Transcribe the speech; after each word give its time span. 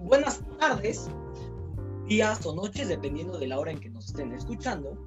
buenas 0.00 0.42
tardes, 0.58 1.08
días 2.06 2.44
o 2.44 2.54
noches, 2.54 2.88
dependiendo 2.88 3.38
de 3.38 3.46
la 3.46 3.58
hora 3.58 3.70
en 3.70 3.78
que 3.78 3.88
nos 3.88 4.06
estén 4.06 4.32
escuchando. 4.32 4.98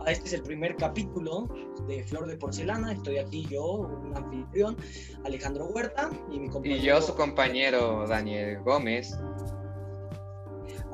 Ah, 0.00 0.10
este 0.10 0.28
es 0.28 0.32
el 0.34 0.42
primer 0.42 0.76
capítulo 0.76 1.48
de 1.86 2.02
Flor 2.04 2.26
de 2.26 2.36
Porcelana. 2.36 2.92
Estoy 2.92 3.18
aquí 3.18 3.46
yo, 3.50 3.64
un 3.64 4.16
anfitrión, 4.16 4.76
Alejandro 5.24 5.66
Huerta, 5.66 6.10
y 6.30 6.40
mi 6.40 6.48
compañero. 6.48 6.82
Y 6.82 6.86
yo, 6.86 7.02
su 7.02 7.14
compañero 7.14 8.06
Daniel 8.06 8.60
Gómez. 8.62 9.18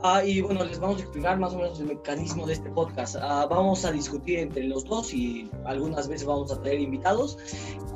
Ah, 0.04 0.24
y 0.24 0.40
bueno, 0.40 0.64
les 0.64 0.80
vamos 0.80 0.98
a 0.98 1.02
explicar 1.02 1.38
más 1.38 1.52
o 1.54 1.58
menos 1.58 1.78
el 1.78 1.86
mecanismo 1.86 2.44
de 2.44 2.54
este 2.54 2.68
podcast. 2.70 3.16
Ah, 3.20 3.46
vamos 3.48 3.84
a 3.84 3.92
discutir 3.92 4.40
entre 4.40 4.64
los 4.64 4.84
dos 4.84 5.14
y 5.14 5.48
algunas 5.64 6.08
veces 6.08 6.26
vamos 6.26 6.50
a 6.50 6.60
traer 6.60 6.80
invitados 6.80 7.38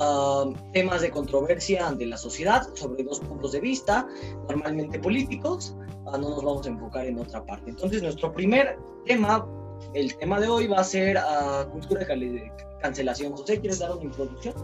ah, 0.01 0.45
temas 0.73 1.03
de 1.03 1.11
controversia 1.11 1.89
ante 1.89 2.07
la 2.07 2.17
sociedad 2.17 2.63
sobre 2.75 3.03
dos 3.03 3.19
puntos 3.19 3.53
de 3.53 3.61
vista, 3.61 4.07
normalmente 4.49 5.01
políticos. 5.01 5.75
no 6.05 6.19
nos 6.19 6.45
vamos 6.45 6.67
a 6.67 6.71
enfocar 6.71 7.07
en 7.07 7.19
otra 7.19 7.45
parte. 7.45 7.71
Entonces, 7.71 8.03
nuestro 8.03 8.33
primer 8.33 8.79
tema, 9.05 9.45
el 9.95 10.17
tema 10.17 10.39
de 10.39 10.47
hoy 10.47 10.69
va 10.69 10.79
a 10.79 10.85
ser 10.85 11.19
cultura 11.73 12.05
de 12.05 12.53
cancelación. 12.81 13.33
José, 13.33 13.59
¿quieres 13.59 13.81
dar 13.81 13.91
una 13.91 14.05
introducción? 14.05 14.55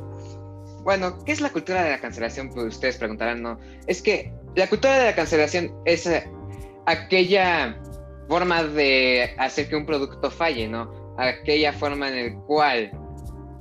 Bueno, 0.84 1.18
¿qué 1.24 1.32
es 1.32 1.40
la 1.40 1.50
cultura 1.50 1.82
de 1.82 1.90
la 1.90 2.00
cancelación? 2.00 2.50
Pues 2.50 2.66
ustedes 2.66 2.98
preguntarán, 2.98 3.42
¿no? 3.42 3.58
Es 3.88 4.00
que 4.00 4.32
la 4.54 4.68
cultura 4.68 4.96
de 4.98 5.06
la 5.06 5.14
cancelación 5.14 5.74
es 5.84 6.06
aquella 6.86 7.80
forma 8.28 8.64
de 8.64 9.34
hacer 9.38 9.68
que 9.68 9.76
un 9.76 9.86
producto 9.86 10.30
falle, 10.30 10.68
¿no? 10.68 11.14
Aquella 11.18 11.72
forma 11.72 12.08
en 12.08 12.34
la 12.34 12.40
cual 12.42 12.90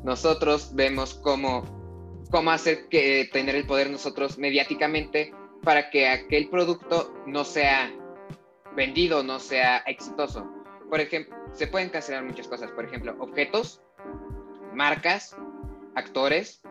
nosotros 0.03 0.73
vemos 0.73 1.13
cómo, 1.15 1.63
cómo 2.31 2.51
hacer 2.51 2.87
que 2.87 3.29
tener 3.31 3.55
el 3.55 3.65
poder 3.65 3.89
nosotros 3.89 4.37
mediáticamente 4.37 5.33
para 5.63 5.89
que 5.89 6.07
aquel 6.07 6.49
producto 6.49 7.13
no 7.27 7.43
sea 7.43 7.91
vendido, 8.75 9.23
no 9.23 9.39
sea 9.39 9.77
exitoso. 9.79 10.49
Por 10.89 10.99
ejemplo, 10.99 11.35
se 11.53 11.67
pueden 11.67 11.89
cancelar 11.89 12.23
muchas 12.23 12.47
cosas, 12.47 12.71
por 12.71 12.85
ejemplo, 12.85 13.15
objetos, 13.19 13.81
marcas, 14.73 15.35
actores, 15.95 16.61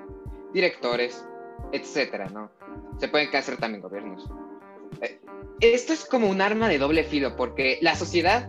directores, 0.53 1.27
etcétera, 1.72 2.27
¿no? 2.30 2.50
Se 2.98 3.08
pueden 3.08 3.30
cancelar 3.30 3.60
también 3.60 3.82
gobiernos. 3.82 4.28
Esto 5.61 5.93
es 5.93 6.05
como 6.05 6.29
un 6.29 6.41
arma 6.41 6.69
de 6.69 6.79
doble 6.79 7.05
filo, 7.05 7.37
porque 7.37 7.79
la 7.83 7.95
sociedad 7.95 8.48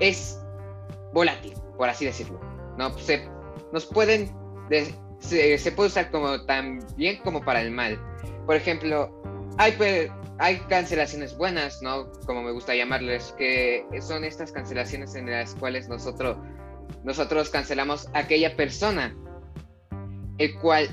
es 0.00 0.40
volátil, 1.12 1.54
por 1.76 1.88
así 1.88 2.04
decirlo. 2.04 2.40
¿no? 2.78 2.96
Se, 2.98 3.28
nos 3.72 3.86
pueden, 3.86 4.30
se, 5.18 5.72
puede 5.72 5.88
usar 5.88 6.10
como 6.10 6.44
tan 6.46 6.80
bien 6.96 7.18
como 7.22 7.44
para 7.44 7.60
el 7.60 7.70
mal. 7.70 8.00
Por 8.46 8.56
ejemplo, 8.56 9.12
hay, 9.58 9.74
hay 10.38 10.58
cancelaciones 10.68 11.36
buenas, 11.36 11.82
¿no? 11.82 12.10
Como 12.26 12.42
me 12.42 12.52
gusta 12.52 12.74
llamarles, 12.74 13.34
que 13.38 13.86
son 14.00 14.24
estas 14.24 14.50
cancelaciones 14.52 15.14
en 15.14 15.30
las 15.30 15.54
cuales 15.54 15.88
nosotros, 15.88 16.36
nosotros 17.04 17.50
cancelamos 17.50 18.08
a 18.14 18.20
aquella 18.20 18.56
persona, 18.56 19.14
el 20.38 20.58
cual 20.60 20.88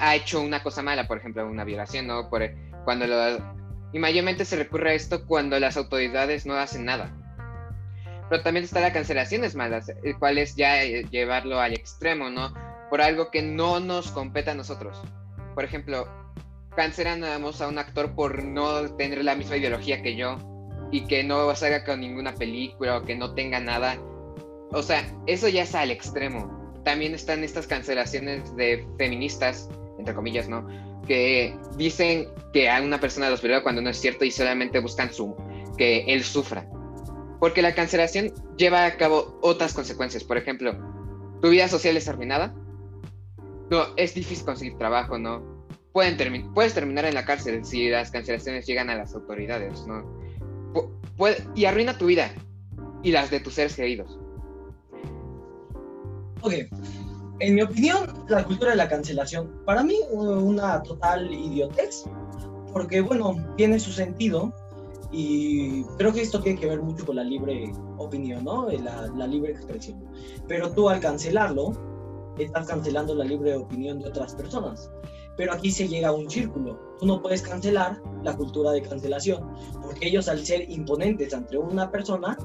ha 0.00 0.14
hecho 0.14 0.40
una 0.40 0.62
cosa 0.62 0.82
mala, 0.82 1.06
por 1.06 1.18
ejemplo, 1.18 1.46
una 1.46 1.64
violación, 1.64 2.06
¿no? 2.06 2.30
Por, 2.30 2.48
cuando 2.84 3.06
lo, 3.06 3.57
y 3.92 3.98
mayormente 3.98 4.44
se 4.44 4.56
recurre 4.56 4.90
a 4.90 4.94
esto 4.94 5.26
cuando 5.26 5.58
las 5.58 5.76
autoridades 5.76 6.46
no 6.46 6.54
hacen 6.54 6.84
nada. 6.84 7.14
Pero 8.28 8.42
también 8.42 8.64
está 8.64 8.80
la 8.80 8.92
cancelaciones 8.92 9.54
malas, 9.54 9.90
el 10.02 10.18
cual 10.18 10.38
es 10.38 10.54
ya 10.54 10.82
eh, 10.82 11.06
llevarlo 11.10 11.60
al 11.60 11.72
extremo, 11.72 12.30
¿no? 12.30 12.52
Por 12.90 13.00
algo 13.00 13.30
que 13.30 13.42
no 13.42 13.80
nos 13.80 14.10
compete 14.10 14.50
a 14.50 14.54
nosotros. 14.54 15.00
Por 15.54 15.64
ejemplo, 15.64 16.06
cancelamos 16.76 17.60
a 17.60 17.68
un 17.68 17.78
actor 17.78 18.14
por 18.14 18.44
no 18.44 18.94
tener 18.96 19.24
la 19.24 19.34
misma 19.34 19.56
ideología 19.56 20.02
que 20.02 20.16
yo 20.16 20.38
y 20.92 21.06
que 21.06 21.24
no 21.24 21.54
salga 21.54 21.84
con 21.84 22.00
ninguna 22.00 22.34
película 22.34 22.98
o 22.98 23.04
que 23.04 23.16
no 23.16 23.34
tenga 23.34 23.60
nada. 23.60 23.98
O 24.70 24.82
sea, 24.82 25.04
eso 25.26 25.48
ya 25.48 25.62
es 25.62 25.74
al 25.74 25.90
extremo. 25.90 26.80
También 26.84 27.14
están 27.14 27.42
estas 27.44 27.66
cancelaciones 27.66 28.54
de 28.56 28.86
feministas, 28.98 29.68
entre 29.98 30.14
comillas, 30.14 30.48
¿no? 30.48 30.66
Que 31.08 31.58
dicen 31.76 32.28
que 32.52 32.70
a 32.70 32.80
una 32.80 33.00
persona 33.00 33.30
los 33.30 33.42
violó 33.42 33.62
cuando 33.64 33.82
no 33.82 33.90
es 33.90 33.98
cierto 33.98 34.24
y 34.24 34.30
solamente 34.30 34.78
buscan 34.78 35.12
su, 35.12 35.34
que 35.76 36.04
él 36.06 36.22
sufra. 36.22 36.68
Porque 37.40 37.62
la 37.62 37.74
cancelación 37.74 38.32
lleva 38.56 38.86
a 38.86 38.96
cabo 38.96 39.38
otras 39.42 39.74
consecuencias. 39.74 40.22
Por 40.22 40.36
ejemplo, 40.36 40.72
tu 41.40 41.48
vida 41.48 41.68
social 41.68 41.96
es 41.96 42.08
arruinada. 42.08 42.54
No, 43.70 43.86
es 43.96 44.14
difícil 44.14 44.44
conseguir 44.44 44.78
trabajo, 44.78 45.18
¿no? 45.18 45.66
Pueden 45.92 46.52
puedes 46.52 46.74
terminar 46.74 47.04
en 47.06 47.14
la 47.14 47.24
cárcel 47.24 47.64
si 47.64 47.88
las 47.88 48.10
cancelaciones 48.10 48.66
llegan 48.66 48.90
a 48.90 48.94
las 48.94 49.14
autoridades, 49.14 49.84
¿no? 49.86 50.18
y 51.56 51.64
arruina 51.64 51.98
tu 51.98 52.06
vida 52.06 52.30
y 53.02 53.10
las 53.10 53.30
de 53.30 53.40
tus 53.40 53.54
seres 53.54 53.74
queridos. 53.74 54.18
Ok, 56.40 56.52
en 57.40 57.54
mi 57.54 57.62
opinión, 57.62 58.12
la 58.28 58.44
cultura 58.44 58.72
de 58.72 58.76
la 58.76 58.88
cancelación, 58.88 59.62
para 59.64 59.82
mí 59.82 59.96
una 60.12 60.82
total 60.82 61.32
idiotez, 61.32 62.04
porque 62.72 63.00
bueno, 63.00 63.36
tiene 63.56 63.78
su 63.78 63.92
sentido 63.92 64.52
y 65.10 65.84
creo 65.96 66.12
que 66.12 66.20
esto 66.20 66.40
tiene 66.40 66.60
que 66.60 66.66
ver 66.66 66.82
mucho 66.82 67.06
con 67.06 67.16
la 67.16 67.24
libre 67.24 67.72
opinión, 67.96 68.44
¿no? 68.44 68.68
La, 68.68 69.06
la 69.16 69.26
libre 69.26 69.52
expresión. 69.52 70.04
Pero 70.46 70.72
tú 70.72 70.88
al 70.88 71.00
cancelarlo, 71.00 71.72
estás 72.38 72.66
cancelando 72.66 73.14
la 73.14 73.24
libre 73.24 73.56
opinión 73.56 74.00
de 74.00 74.08
otras 74.08 74.34
personas. 74.34 74.90
Pero 75.36 75.52
aquí 75.52 75.70
se 75.70 75.88
llega 75.88 76.08
a 76.08 76.12
un 76.12 76.28
círculo. 76.28 76.78
Tú 76.98 77.06
no 77.06 77.22
puedes 77.22 77.42
cancelar 77.42 78.02
la 78.22 78.36
cultura 78.36 78.72
de 78.72 78.82
cancelación, 78.82 79.48
porque 79.82 80.08
ellos 80.08 80.28
al 80.28 80.44
ser 80.44 80.68
imponentes 80.68 81.32
ante 81.32 81.56
una 81.56 81.90
persona, 81.90 82.36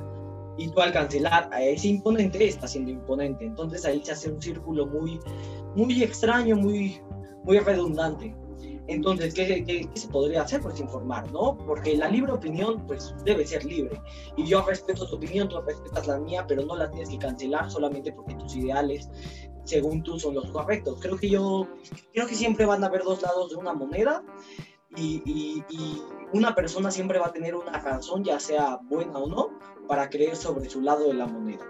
y 0.58 0.70
tú 0.70 0.80
al 0.80 0.94
cancelar 0.94 1.50
a 1.52 1.62
ese 1.62 1.88
imponente 1.88 2.48
está 2.48 2.68
siendo 2.68 2.92
imponente. 2.92 3.46
Entonces 3.46 3.86
ahí 3.86 4.02
se 4.04 4.12
hace 4.12 4.32
un 4.32 4.42
círculo 4.42 4.86
muy, 4.86 5.20
muy 5.76 6.04
extraño, 6.04 6.56
muy, 6.56 7.02
muy 7.44 7.60
redundante. 7.60 8.36
Entonces, 8.88 9.34
¿qué, 9.34 9.64
¿qué, 9.64 9.90
se 9.94 10.08
podría 10.10 10.42
hacer? 10.42 10.62
Pues 10.62 10.80
informar, 10.80 11.32
¿no? 11.32 11.58
Porque 11.58 11.96
la 11.96 12.10
libre 12.10 12.34
opinión, 12.34 12.86
pues 12.86 13.16
debe 13.24 13.48
ser 13.48 13.64
libre. 13.64 14.02
Y 14.36 14.46
yo 14.46 14.62
respeto 14.66 15.08
tu 15.08 15.16
opinión, 15.16 15.48
tú 15.48 15.62
respetas 15.62 16.08
la 16.08 16.20
mía, 16.20 16.46
pero 16.48 16.66
no 16.66 16.76
la 16.76 16.90
tienes 16.90 17.10
que 17.10 17.18
cancelar 17.18 17.72
solamente 17.72 18.12
porque 18.12 18.36
tus 18.36 18.56
ideales, 18.58 19.10
según 19.64 20.04
tú, 20.04 20.20
son 20.20 20.36
los 20.36 20.52
correctos. 20.52 21.00
Creo 21.00 21.16
que 21.16 21.30
yo, 21.30 21.68
creo 22.14 22.28
que 22.28 22.36
siempre 22.36 22.66
van 22.66 22.84
a 22.84 22.88
haber 22.88 23.04
dos 23.04 23.22
lados 23.22 23.52
de 23.52 23.56
una 23.56 23.74
moneda 23.74 24.22
y, 24.96 25.64
una 26.34 26.56
persona 26.56 26.90
siempre 26.90 27.20
va 27.20 27.28
a 27.28 27.32
tener 27.32 27.54
una 27.54 27.80
razón, 27.80 28.24
ya 28.24 28.40
sea 28.40 28.80
buena 28.90 29.20
o 29.20 29.28
no, 29.28 29.52
para 29.88 30.10
creer 30.10 30.36
sobre 30.36 30.68
su 30.68 30.82
lado 30.82 31.08
de 31.08 31.14
la 31.14 31.28
moneda. 31.28 31.64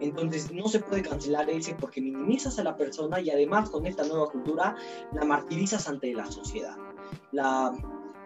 Entonces 0.00 0.52
no 0.52 0.68
se 0.68 0.80
puede 0.80 1.00
cancelar 1.00 1.48
ese 1.48 1.74
porque 1.74 2.02
minimizas 2.02 2.58
a 2.58 2.64
la 2.64 2.76
persona 2.76 3.18
y 3.20 3.30
además 3.30 3.70
con 3.70 3.86
esta 3.86 4.04
nueva 4.04 4.28
cultura 4.28 4.76
la 5.14 5.24
martirizas 5.24 5.88
ante 5.88 6.12
la 6.12 6.30
sociedad. 6.30 6.76
La, 7.32 7.72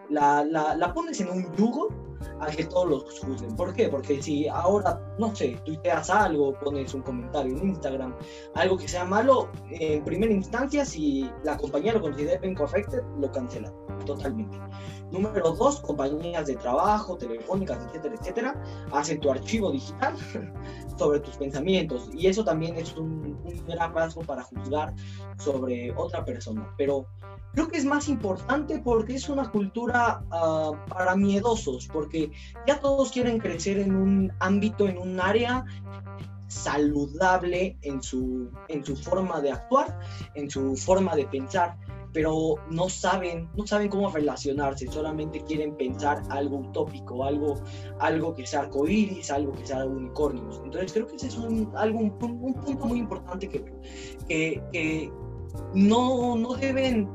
la, 0.09 0.43
la, 0.43 0.93
pones 0.93 1.21
en 1.21 1.29
un 1.29 1.55
yugo 1.55 1.89
a 2.39 2.47
que 2.47 2.65
todos 2.65 2.89
los 2.89 3.19
juzguen. 3.19 3.55
¿Por 3.55 3.73
qué? 3.73 3.89
Porque 3.89 4.21
si 4.21 4.47
ahora, 4.47 4.99
no 5.19 5.35
sé, 5.35 5.59
tuiteas 5.65 6.09
algo, 6.09 6.53
pones 6.59 6.93
un 6.93 7.01
comentario 7.01 7.57
en 7.57 7.69
Instagram, 7.69 8.15
algo 8.53 8.77
que 8.77 8.87
sea 8.87 9.05
malo, 9.05 9.49
en 9.69 10.03
primera 10.03 10.33
instancia, 10.33 10.85
si 10.85 11.29
la 11.43 11.57
compañía 11.57 11.93
lo 11.93 12.01
considera 12.01 12.45
incorrecto, 12.45 12.97
lo 13.19 13.31
cancela 13.31 13.71
totalmente. 14.05 14.57
Número 15.11 15.51
dos, 15.51 15.79
compañías 15.81 16.47
de 16.47 16.55
trabajo, 16.55 17.17
telefónicas, 17.17 17.83
etcétera, 17.85 18.15
etcétera, 18.19 18.63
hacen 18.91 19.19
tu 19.19 19.31
archivo 19.31 19.71
digital 19.71 20.15
sobre 20.97 21.19
tus 21.19 21.37
pensamientos 21.37 22.09
y 22.13 22.27
eso 22.27 22.43
también 22.43 22.75
es 22.77 22.95
un, 22.95 23.35
gran 23.67 23.93
paso 23.93 24.21
para 24.21 24.43
juzgar 24.43 24.93
sobre 25.37 25.91
otra 25.95 26.23
persona. 26.23 26.71
Pero 26.77 27.07
creo 27.53 27.67
que 27.67 27.77
es 27.77 27.85
más 27.85 28.07
importante 28.07 28.79
porque 28.79 29.15
es 29.15 29.29
una 29.29 29.49
cultura 29.49 30.23
ah, 30.31 30.71
para 30.89 31.15
miedosos, 31.15 31.87
porque 31.91 32.04
ya 32.67 32.79
todos 32.79 33.11
quieren 33.11 33.39
crecer 33.39 33.79
en 33.79 33.95
un 33.95 34.33
ámbito, 34.39 34.87
en 34.87 34.97
un 34.97 35.19
área 35.19 35.65
saludable 36.47 37.77
en 37.81 38.01
su, 38.01 38.49
en 38.67 38.85
su 38.85 38.95
forma 38.95 39.41
de 39.41 39.51
actuar, 39.51 39.99
en 40.35 40.49
su 40.49 40.75
forma 40.75 41.15
de 41.15 41.25
pensar 41.25 41.77
pero 42.15 42.55
no 42.71 42.87
saben, 42.87 43.49
no 43.57 43.67
saben 43.67 43.89
cómo 43.89 44.09
relacionarse, 44.09 44.89
solamente 44.89 45.43
quieren 45.43 45.75
pensar 45.75 46.23
algo 46.29 46.59
utópico, 46.59 47.25
algo, 47.25 47.55
algo 47.99 48.33
que 48.33 48.47
sea 48.47 48.61
arcoíris, 48.61 49.29
algo 49.31 49.51
que 49.51 49.67
sea 49.67 49.85
unicornios. 49.85 50.61
Entonces 50.63 50.93
creo 50.93 51.07
que 51.07 51.17
ese 51.17 51.27
es 51.27 51.35
un, 51.35 51.69
algo, 51.75 51.99
un, 51.99 52.17
punto 52.17 52.85
muy 52.85 52.99
importante 52.99 53.49
que, 53.49 53.65
que, 54.71 55.11
no, 55.73 56.37
no 56.37 56.53
deben 56.53 57.09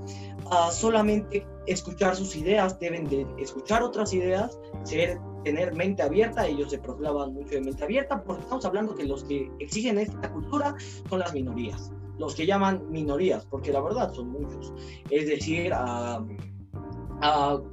uh, 0.50 0.70
solamente 0.70 1.46
escuchar 1.66 2.16
sus 2.16 2.36
ideas, 2.36 2.78
deben 2.78 3.08
de 3.08 3.26
escuchar 3.38 3.82
otras 3.82 4.12
ideas, 4.12 4.58
ser, 4.84 5.18
tener 5.44 5.74
mente 5.74 6.02
abierta, 6.02 6.46
ellos 6.46 6.70
se 6.70 6.78
proclaman 6.78 7.34
mucho 7.34 7.50
de 7.50 7.60
mente 7.62 7.84
abierta, 7.84 8.22
porque 8.22 8.42
estamos 8.42 8.64
hablando 8.64 8.94
que 8.94 9.04
los 9.04 9.24
que 9.24 9.50
exigen 9.58 9.98
esta 9.98 10.32
cultura 10.32 10.74
son 11.08 11.20
las 11.20 11.32
minorías 11.32 11.92
los 12.18 12.34
que 12.34 12.44
llaman 12.44 12.84
minorías, 12.90 13.46
porque 13.46 13.72
la 13.72 13.80
verdad 13.80 14.12
son 14.12 14.28
muchos. 14.28 14.74
Es 15.08 15.26
decir, 15.26 15.72
a 15.72 16.22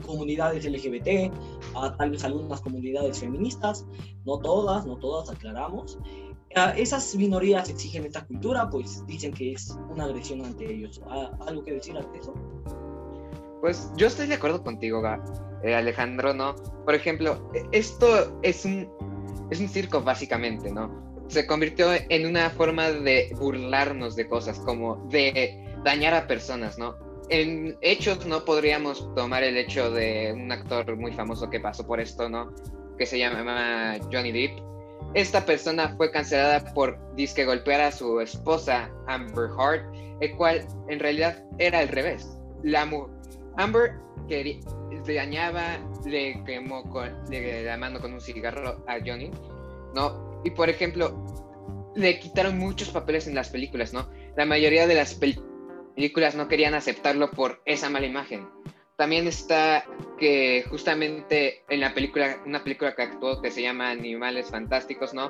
comunidades 0.06 0.66
LGBT, 0.66 1.32
a 1.76 1.96
tal 1.96 2.12
vez 2.12 2.24
algunas 2.24 2.62
comunidades 2.62 3.20
feministas, 3.20 3.86
no 4.26 4.40
todas, 4.40 4.86
no 4.86 4.98
todas, 4.98 5.30
aclaramos. 5.30 6.00
Esas 6.78 7.16
minorías 7.16 7.70
exigen 7.70 8.06
esta 8.06 8.26
cultura, 8.26 8.70
pues 8.70 9.06
dicen 9.08 9.34
que 9.34 9.54
es 9.54 9.78
una 9.90 10.06
agresión 10.06 10.44
ante 10.44 10.72
ellos. 10.72 11.02
¿Algo 11.46 11.64
que 11.64 11.74
decir 11.74 11.98
ante 11.98 12.20
eso? 12.20 12.34
Pues 13.62 13.92
yo 13.96 14.08
estoy 14.08 14.28
de 14.28 14.36
acuerdo 14.36 14.64
contigo, 14.64 15.02
eh, 15.64 15.74
Alejandro, 15.74 16.34
¿no? 16.34 16.56
Por 16.86 16.96
ejemplo, 16.96 17.52
e, 17.54 17.66
esto 17.72 18.40
es 18.44 18.66
un, 18.66 18.90
es 19.50 19.60
un 19.60 19.68
circo 19.68 20.02
básicamente, 20.02 20.72
¿no? 20.72 21.06
Se 21.28 21.46
convirtió 21.46 21.90
en 21.94 22.26
una 22.26 22.50
forma 22.52 22.92
de 22.92 23.36
burlarnos 23.38 24.16
de 24.16 24.28
cosas, 24.28 24.60
como 24.60 24.96
de 25.10 25.76
dañar 25.84 26.14
a 26.14 26.28
personas, 26.28 26.78
¿no? 26.78 26.96
en 27.30 27.78
hechos 27.82 28.26
no 28.26 28.46
podríamos 28.46 29.14
tomar 29.16 29.44
el 29.44 29.58
hecho 29.58 29.92
de 29.92 30.34
un 30.34 30.52
actor 30.52 30.96
muy 30.96 31.12
famoso 31.12 31.50
que 31.50 31.60
pasó 31.60 31.86
por 31.86 32.00
esto, 32.00 32.30
¿no? 32.30 32.54
Que 32.98 33.06
se 33.06 33.20
llama 33.20 33.98
Johnny 34.12 34.32
Depp. 34.32 34.60
Esta 35.14 35.46
persona 35.46 35.96
fue 35.98 36.12
cancelada 36.12 36.74
por 36.74 36.98
disque 37.16 37.46
golpear 37.46 37.82
a 37.82 37.92
su 37.92 38.20
esposa 38.20 38.92
Amber 39.08 39.50
Heard, 39.58 39.84
el 40.22 40.36
cual 40.36 40.68
en 40.90 41.00
realidad 41.00 41.44
era 41.58 41.80
al 41.80 41.88
revés. 41.88 42.38
Amber 43.58 43.94
le 44.30 44.60
dañaba, 45.08 45.80
le 46.06 46.44
quemó 46.44 46.84
con, 46.90 47.12
la 47.30 47.78
mano 47.78 48.00
con 48.00 48.14
un 48.14 48.22
cigarro 48.22 48.84
a 48.88 48.98
Johnny, 49.04 49.32
¿no? 49.96 50.42
Y 50.44 50.52
por 50.52 50.70
ejemplo, 50.70 51.26
le 51.96 52.20
quitaron 52.20 52.58
muchos 52.58 52.90
papeles 52.90 53.28
en 53.28 53.36
las 53.36 53.50
películas, 53.50 53.94
¿no? 53.94 54.10
La 54.36 54.46
mayoría 54.46 54.86
de 54.86 54.96
las 54.96 55.16
películas 55.16 56.36
no 56.36 56.48
querían 56.48 56.76
aceptarlo 56.76 57.32
por 57.32 57.62
esa 57.66 57.90
mala 57.90 58.06
imagen. 58.06 58.48
También 58.98 59.28
está 59.28 59.86
que 60.18 60.66
justamente 60.70 61.64
en 61.70 61.82
la 61.82 61.94
película, 61.94 62.42
una 62.46 62.64
película 62.64 62.96
que 62.96 63.04
actuó 63.04 63.42
que 63.42 63.52
se 63.52 63.62
llama 63.62 63.92
Animales 63.92 64.50
Fantásticos, 64.50 65.14
¿no? 65.14 65.30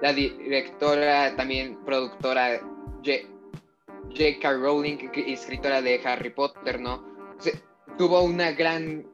La 0.00 0.12
directora, 0.12 1.34
también 1.34 1.84
productora 1.84 2.60
J.K. 3.04 4.52
Rowling, 4.52 5.10
escritora 5.26 5.82
de 5.82 6.00
Harry 6.04 6.30
Potter, 6.30 6.80
¿no? 6.80 7.06
tuvo 7.96 8.22
una 8.22 8.52
gran, 8.52 9.04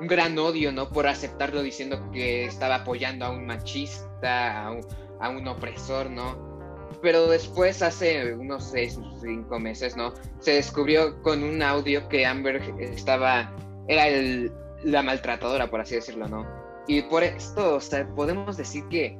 un 0.00 0.06
gran 0.08 0.36
odio, 0.36 0.72
¿no? 0.72 0.88
Por 0.88 1.06
aceptarlo 1.06 1.62
diciendo 1.62 2.10
que 2.10 2.44
estaba 2.46 2.76
apoyando 2.76 3.24
a 3.24 3.30
un 3.30 3.46
machista, 3.46 4.66
a 4.66 4.72
un, 4.72 4.80
a 5.20 5.28
un 5.28 5.46
opresor, 5.46 6.10
¿no? 6.10 6.51
Pero 7.02 7.26
después, 7.26 7.82
hace 7.82 8.34
unos 8.34 8.64
seis 8.64 8.98
cinco 9.20 9.58
meses, 9.58 9.96
¿no? 9.96 10.14
Se 10.40 10.52
descubrió 10.52 11.20
con 11.22 11.42
un 11.42 11.60
audio 11.62 12.08
que 12.08 12.24
Amber 12.24 12.62
estaba, 12.78 13.52
era 13.88 14.06
el, 14.06 14.52
la 14.84 15.02
maltratadora, 15.02 15.68
por 15.68 15.80
así 15.80 15.96
decirlo, 15.96 16.28
¿no? 16.28 16.46
Y 16.86 17.02
por 17.02 17.24
esto, 17.24 17.76
o 17.76 17.80
sea, 17.80 18.06
podemos 18.14 18.56
decir 18.56 18.84
que, 18.88 19.18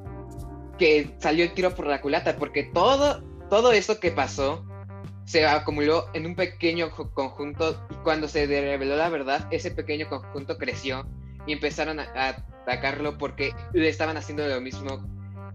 que 0.79 1.15
salió 1.19 1.45
el 1.45 1.55
tiro 1.55 1.75
por 1.75 1.87
la 1.87 2.01
culata, 2.01 2.37
porque 2.37 2.65
todo, 2.73 3.23
todo 3.51 3.73
eso 3.73 3.99
que 3.99 4.13
pasó 4.13 4.65
se 5.25 5.47
acumuló 5.47 6.07
en 6.15 6.27
un 6.27 6.35
pequeño 6.35 6.91
conjunto 6.91 7.87
y 7.91 7.95
cuando 7.97 8.29
se 8.29 8.47
reveló 8.47 8.97
la 8.97 9.09
verdad, 9.09 9.47
ese 9.51 9.71
pequeño 9.71 10.09
conjunto 10.09 10.59
creció 10.59 11.07
y 11.47 11.53
empezaron 11.53 12.01
a, 12.01 12.05
a 12.15 12.29
atacarlo 12.63 13.19
porque 13.19 13.55
le 13.73 13.89
estaban 13.89 14.17
haciendo 14.17 14.47
lo 14.47 14.61
mismo 14.61 15.05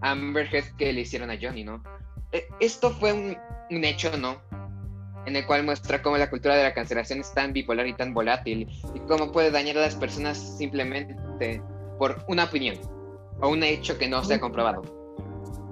a 0.00 0.10
Amber 0.10 0.54
Heard 0.54 0.76
que 0.76 0.92
le 0.92 1.02
hicieron 1.02 1.30
a 1.30 1.38
Johnny, 1.40 1.64
¿no? 1.64 1.82
Eh, 2.32 2.46
esto 2.60 2.90
fue 2.90 3.12
un, 3.12 3.84
hecho, 3.84 4.16
¿no? 4.16 4.40
En 5.26 5.36
el 5.36 5.46
cual 5.46 5.64
muestra 5.64 6.02
cómo 6.02 6.16
la 6.16 6.30
cultura 6.30 6.56
de 6.56 6.62
la 6.62 6.74
cancelación 6.74 7.20
es 7.20 7.32
tan 7.32 7.52
bipolar 7.52 7.86
y 7.86 7.94
tan 7.94 8.14
volátil 8.14 8.68
y 8.94 9.00
cómo 9.00 9.30
puede 9.32 9.50
dañar 9.50 9.76
a 9.78 9.82
las 9.82 9.94
personas 9.94 10.38
simplemente 10.56 11.62
por 11.98 12.24
una 12.28 12.44
opinión 12.44 12.76
o 13.40 13.48
un 13.48 13.62
hecho 13.62 13.98
que 13.98 14.08
no 14.08 14.22
se 14.24 14.34
ha 14.34 14.40
comprobado. 14.40 14.82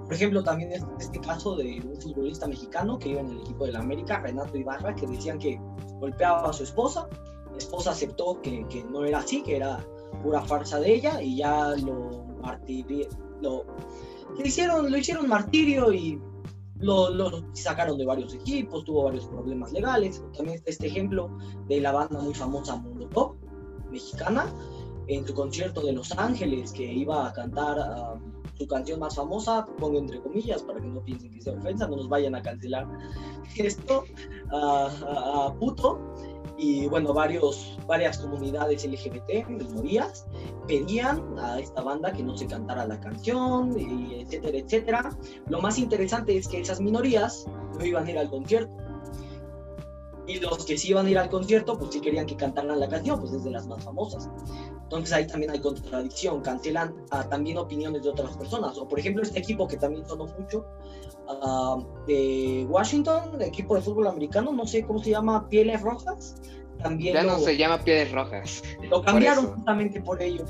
Por 0.05 0.15
ejemplo, 0.15 0.43
también 0.43 0.71
este 1.01 1.21
caso 1.21 1.57
de 1.57 1.81
un 1.81 2.01
futbolista 2.01 2.47
mexicano 2.47 2.99
que 2.99 3.11
iba 3.11 3.21
en 3.21 3.31
el 3.31 3.41
equipo 3.41 3.67
de 3.67 3.73
la 3.73 3.81
América, 3.81 4.21
Renato 4.21 4.57
Ibarra, 4.57 4.95
que 4.95 5.07
decían 5.07 5.39
que 5.39 5.59
golpeaba 5.99 6.49
a 6.49 6.53
su 6.53 6.63
esposa. 6.63 7.09
La 7.51 7.59
esposa 7.59 7.91
aceptó 7.91 8.41
que, 8.41 8.65
que 8.69 8.85
no 8.85 9.05
era 9.05 9.19
así, 9.19 9.43
que 9.43 9.57
era 9.57 9.85
pura 10.23 10.43
farsa 10.43 10.79
de 10.79 10.95
ella 10.95 11.21
y 11.21 11.39
ya 11.39 11.75
lo 11.85 12.25
martirio, 12.41 13.09
lo, 13.41 13.65
hicieron, 14.45 14.91
lo 14.91 14.97
hicieron 14.97 15.29
martirio 15.29 15.93
y 15.93 16.21
lo, 16.79 17.43
sacaron 17.53 17.99
de 17.99 18.05
varios 18.05 18.35
equipos, 18.35 18.85
tuvo 18.85 19.05
varios 19.05 19.27
problemas 19.27 19.73
legales. 19.73 20.23
También 20.37 20.59
está 20.59 20.71
este 20.71 20.87
ejemplo 20.87 21.31
de 21.69 21.81
la 21.81 21.93
banda 21.93 22.21
muy 22.21 22.35
famosa 22.35 22.77
Molotov, 22.77 23.37
mexicana, 23.91 24.53
en 25.09 25.27
su 25.27 25.35
concierto 25.35 25.81
de 25.83 25.93
Los 25.93 26.13
Ángeles, 26.19 26.73
que 26.73 26.85
iba 26.85 27.29
a 27.29 27.33
cantar 27.33 28.19
su 28.55 28.67
canción 28.67 29.01
más 29.01 29.15
famosa, 29.15 29.67
pongo 29.79 29.99
entre 29.99 30.21
comillas 30.21 30.63
para 30.63 30.81
que 30.81 30.87
no 30.87 31.03
piensen 31.05 31.33
que 31.33 31.43
sea 31.43 31.53
ofensa, 31.55 31.87
no 31.87 31.97
nos 31.97 32.09
vayan 32.09 32.35
a 32.35 32.43
cancelar 32.43 32.87
esto, 33.57 34.05
a 34.51 35.55
puto 35.59 36.01
y 36.59 36.87
bueno, 36.87 37.13
varios, 37.13 37.79
varias 37.87 38.19
comunidades 38.19 38.87
LGBT, 38.87 39.49
minorías, 39.49 40.27
pedían 40.67 41.39
a 41.39 41.61
esta 41.61 41.83
banda 41.83 42.13
que 42.13 42.23
no 42.23 42.37
se 42.37 42.47
cantara 42.47 42.87
la 42.87 42.99
canción, 43.01 43.79
y 43.79 44.21
etcétera, 44.23 44.59
etcétera. 44.59 45.19
Lo 45.49 45.61
más 45.61 45.79
interesante 45.79 46.37
es 46.37 46.49
que 46.49 46.61
esas 46.61 46.81
minorías 46.81 47.47
no 47.79 47.85
iban 47.85 48.07
a 48.07 48.11
ir 48.11 48.19
al 48.19 48.31
concierto. 48.31 48.86
Y 50.27 50.41
los 50.41 50.65
que 50.65 50.77
sí 50.77 50.91
iban 50.91 51.07
a 51.07 51.11
ir 51.11 51.19
al 51.19 51.31
concierto, 51.31 51.79
pues 51.79 51.93
sí 51.93 52.01
querían 52.01 52.27
que 52.27 52.37
cantaran 52.37 52.81
la 52.81 52.89
canción, 52.89 53.21
pues 53.21 53.33
es 53.33 53.45
de 53.45 53.51
las 53.51 53.67
más 53.67 53.85
famosas. 53.85 54.29
Entonces 54.83 55.13
ahí 55.13 55.27
también 55.27 55.53
hay 55.53 55.61
contradicción, 55.61 56.41
cancelan 56.41 56.95
también 57.31 57.59
opiniones 57.59 58.03
de 58.03 58.11
otras 58.11 58.37
personas. 58.37 58.77
O 58.79 58.89
por 58.89 58.99
ejemplo 58.99 59.23
este 59.23 59.39
equipo 59.39 59.69
que 59.69 59.77
también 59.77 60.07
sonó 60.07 60.27
mucho, 60.27 60.65
uh, 61.29 61.83
de 62.07 62.67
Washington, 62.69 63.35
el 63.35 63.43
equipo 63.43 63.75
de 63.75 63.83
fútbol 63.83 64.07
americano, 64.09 64.53
no 64.53 64.67
sé 64.67 64.85
cómo 64.85 65.03
se 65.03 65.11
llama, 65.11 65.49
Pieles 65.49 65.81
Rojas. 65.83 66.37
También 66.83 67.15
ya 67.15 67.23
no 67.23 67.39
se 67.39 67.57
llama 67.57 67.79
Pieles 67.79 68.13
Rojas. 68.13 68.63
Lo 68.91 69.03
cambiaron 69.03 69.47
justamente 69.47 70.01
por 70.01 70.21
ello. 70.21 70.45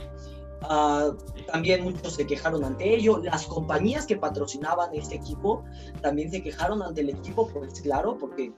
Uh, 0.62 1.14
también 1.46 1.84
muchos 1.84 2.14
se 2.14 2.26
quejaron 2.26 2.64
ante 2.64 2.94
ello. 2.94 3.18
Las 3.18 3.46
compañías 3.46 4.06
que 4.06 4.16
patrocinaban 4.16 4.90
este 4.94 5.16
equipo 5.16 5.64
también 6.00 6.30
se 6.30 6.42
quejaron 6.42 6.82
ante 6.82 7.02
el 7.02 7.10
equipo, 7.10 7.46
pues 7.48 7.80
claro, 7.80 8.16
porque 8.18 8.52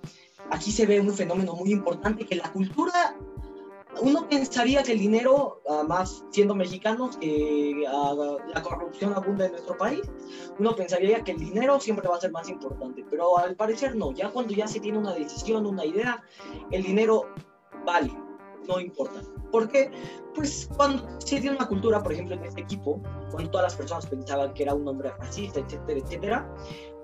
aquí 0.51 0.73
se 0.73 0.87
ve 0.87 1.01
un 1.01 1.13
fenómeno 1.13 1.55
muy 1.55 1.73
importante 1.73 2.27
que 2.27 2.37
la 2.37 2.51
cultura 2.53 3.17
uno 4.01 4.29
pensaría 4.29 4.83
que 4.83 4.93
el 4.93 4.99
dinero, 4.99 5.61
además 5.69 6.25
siendo 6.31 6.55
mexicanos, 6.55 7.17
que 7.17 7.85
la 8.55 8.63
corrupción 8.63 9.13
abunda 9.15 9.47
en 9.47 9.53
nuestro 9.53 9.77
país, 9.77 10.03
uno 10.59 10.75
pensaría 10.77 11.25
que 11.25 11.33
el 11.33 11.39
dinero 11.39 11.81
siempre 11.81 12.09
va 12.09 12.17
a 12.17 12.21
ser 12.21 12.31
más 12.31 12.49
importante, 12.49 13.05
pero 13.11 13.39
al 13.39 13.57
parecer 13.57 13.97
no, 13.97 14.13
ya 14.13 14.31
cuando 14.31 14.55
ya 14.55 14.69
se 14.69 14.81
tiene 14.81 14.99
una 14.99 15.15
decisión, 15.15 15.67
una 15.67 15.85
idea, 15.85 16.23
el 16.71 16.83
dinero 16.83 17.27
vale, 17.85 18.13
no 18.69 18.81
importa. 18.81 19.21
¿Por 19.51 19.69
qué? 19.69 19.91
Pues 20.35 20.69
cuando 20.77 21.09
se 21.21 21.41
tiene 21.41 21.57
una 21.57 21.67
cultura, 21.67 22.03
por 22.03 22.13
ejemplo, 22.13 22.37
en 22.37 22.45
este 22.45 22.61
equipo, 22.61 23.01
cuando 23.31 23.51
todas 23.51 23.73
las 23.73 23.77
personas 23.77 24.07
pensaban 24.07 24.53
que 24.53 24.65
era 24.65 24.75
un 24.75 24.87
hombre 24.87 25.11
racista, 25.19 25.61
etcétera, 25.61 25.99
etcétera, 25.99 26.55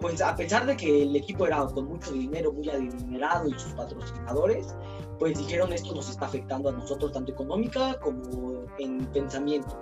pues 0.01 0.21
a 0.21 0.35
pesar 0.37 0.67
de 0.67 0.77
que 0.77 1.03
el 1.03 1.17
equipo 1.17 1.47
era 1.47 1.65
con 1.67 1.87
mucho 1.87 2.13
dinero, 2.13 2.53
muy 2.53 2.69
adinerado 2.69 3.49
y 3.49 3.59
sus 3.59 3.73
patrocinadores, 3.73 4.75
pues 5.19 5.39
dijeron 5.39 5.73
esto 5.73 5.95
nos 5.95 6.11
está 6.11 6.27
afectando 6.27 6.69
a 6.69 6.73
nosotros 6.73 7.13
tanto 7.13 7.33
económica 7.33 7.99
como 8.01 8.65
en 8.79 9.07
pensamiento. 9.07 9.79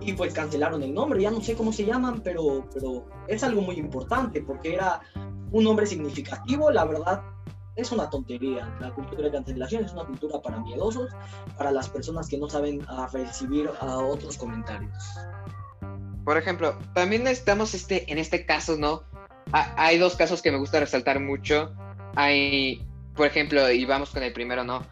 Y 0.00 0.12
pues 0.12 0.32
cancelaron 0.32 0.82
el 0.82 0.94
nombre, 0.94 1.22
ya 1.22 1.30
no 1.30 1.40
sé 1.40 1.54
cómo 1.54 1.72
se 1.72 1.84
llaman, 1.84 2.20
pero, 2.22 2.68
pero 2.72 3.06
es 3.26 3.42
algo 3.42 3.62
muy 3.62 3.76
importante 3.76 4.42
porque 4.42 4.74
era 4.74 5.00
un 5.50 5.64
nombre 5.64 5.86
significativo, 5.86 6.70
la 6.70 6.84
verdad 6.84 7.22
es 7.78 7.92
una 7.92 8.10
tontería. 8.10 8.76
La 8.80 8.92
cultura 8.92 9.22
de 9.22 9.30
cancelación 9.30 9.84
es 9.84 9.92
una 9.92 10.04
cultura 10.04 10.40
para 10.40 10.60
miedosos, 10.60 11.10
para 11.56 11.70
las 11.70 11.88
personas 11.88 12.28
que 12.28 12.36
no 12.36 12.48
saben 12.48 12.84
recibir 13.12 13.70
a 13.80 13.98
otros 13.98 14.36
comentarios. 14.36 14.92
Por 16.28 16.36
ejemplo, 16.36 16.76
también 16.92 17.26
estamos 17.26 17.72
este, 17.72 18.12
en 18.12 18.18
este 18.18 18.44
caso, 18.44 18.76
¿no? 18.76 19.02
hay 19.50 19.96
dos 19.96 20.14
casos 20.14 20.42
que 20.42 20.52
me 20.52 20.58
gusta 20.58 20.78
resaltar 20.78 21.20
mucho. 21.20 21.72
Hay 22.16 22.86
por 23.16 23.26
ejemplo, 23.26 23.70
y 23.70 23.86
vamos 23.86 24.10
con 24.10 24.22
el 24.22 24.34
primero, 24.34 24.62
¿no? 24.62 24.82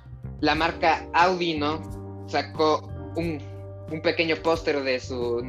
La 0.40 0.54
marca 0.54 1.06
Audi, 1.12 1.58
¿no? 1.58 2.24
Sacó 2.26 2.90
un, 3.16 3.42
pequeño 4.02 4.36
póster 4.36 4.82
de 4.82 4.98
su, 4.98 5.46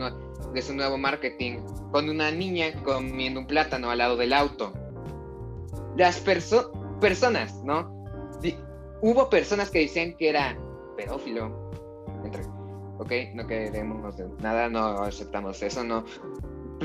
de 0.53 0.61
su 0.61 0.75
nuevo 0.75 0.97
marketing 0.97 1.59
con 1.93 2.09
una 2.09 2.31
niña 2.31 2.73
comiendo 2.83 3.39
un 3.39 3.47
plátano 3.47 3.89
al 3.89 3.99
lado 3.99 4.17
del 4.17 4.33
auto. 4.33 4.73
Las 5.95 6.19
personas, 6.99 7.63
¿no? 7.63 7.95
hubo 9.01 9.29
personas 9.29 9.69
que 9.69 9.79
decían 9.79 10.17
que 10.17 10.27
era 10.27 10.57
pedófilo. 10.97 11.71
Entre, 12.25 12.43
ok, 12.99 13.11
no 13.33 13.47
queremos 13.47 14.15
nada, 14.41 14.69
no 14.69 15.01
aceptamos 15.03 15.61
eso, 15.63 15.83
¿no? 15.83 16.05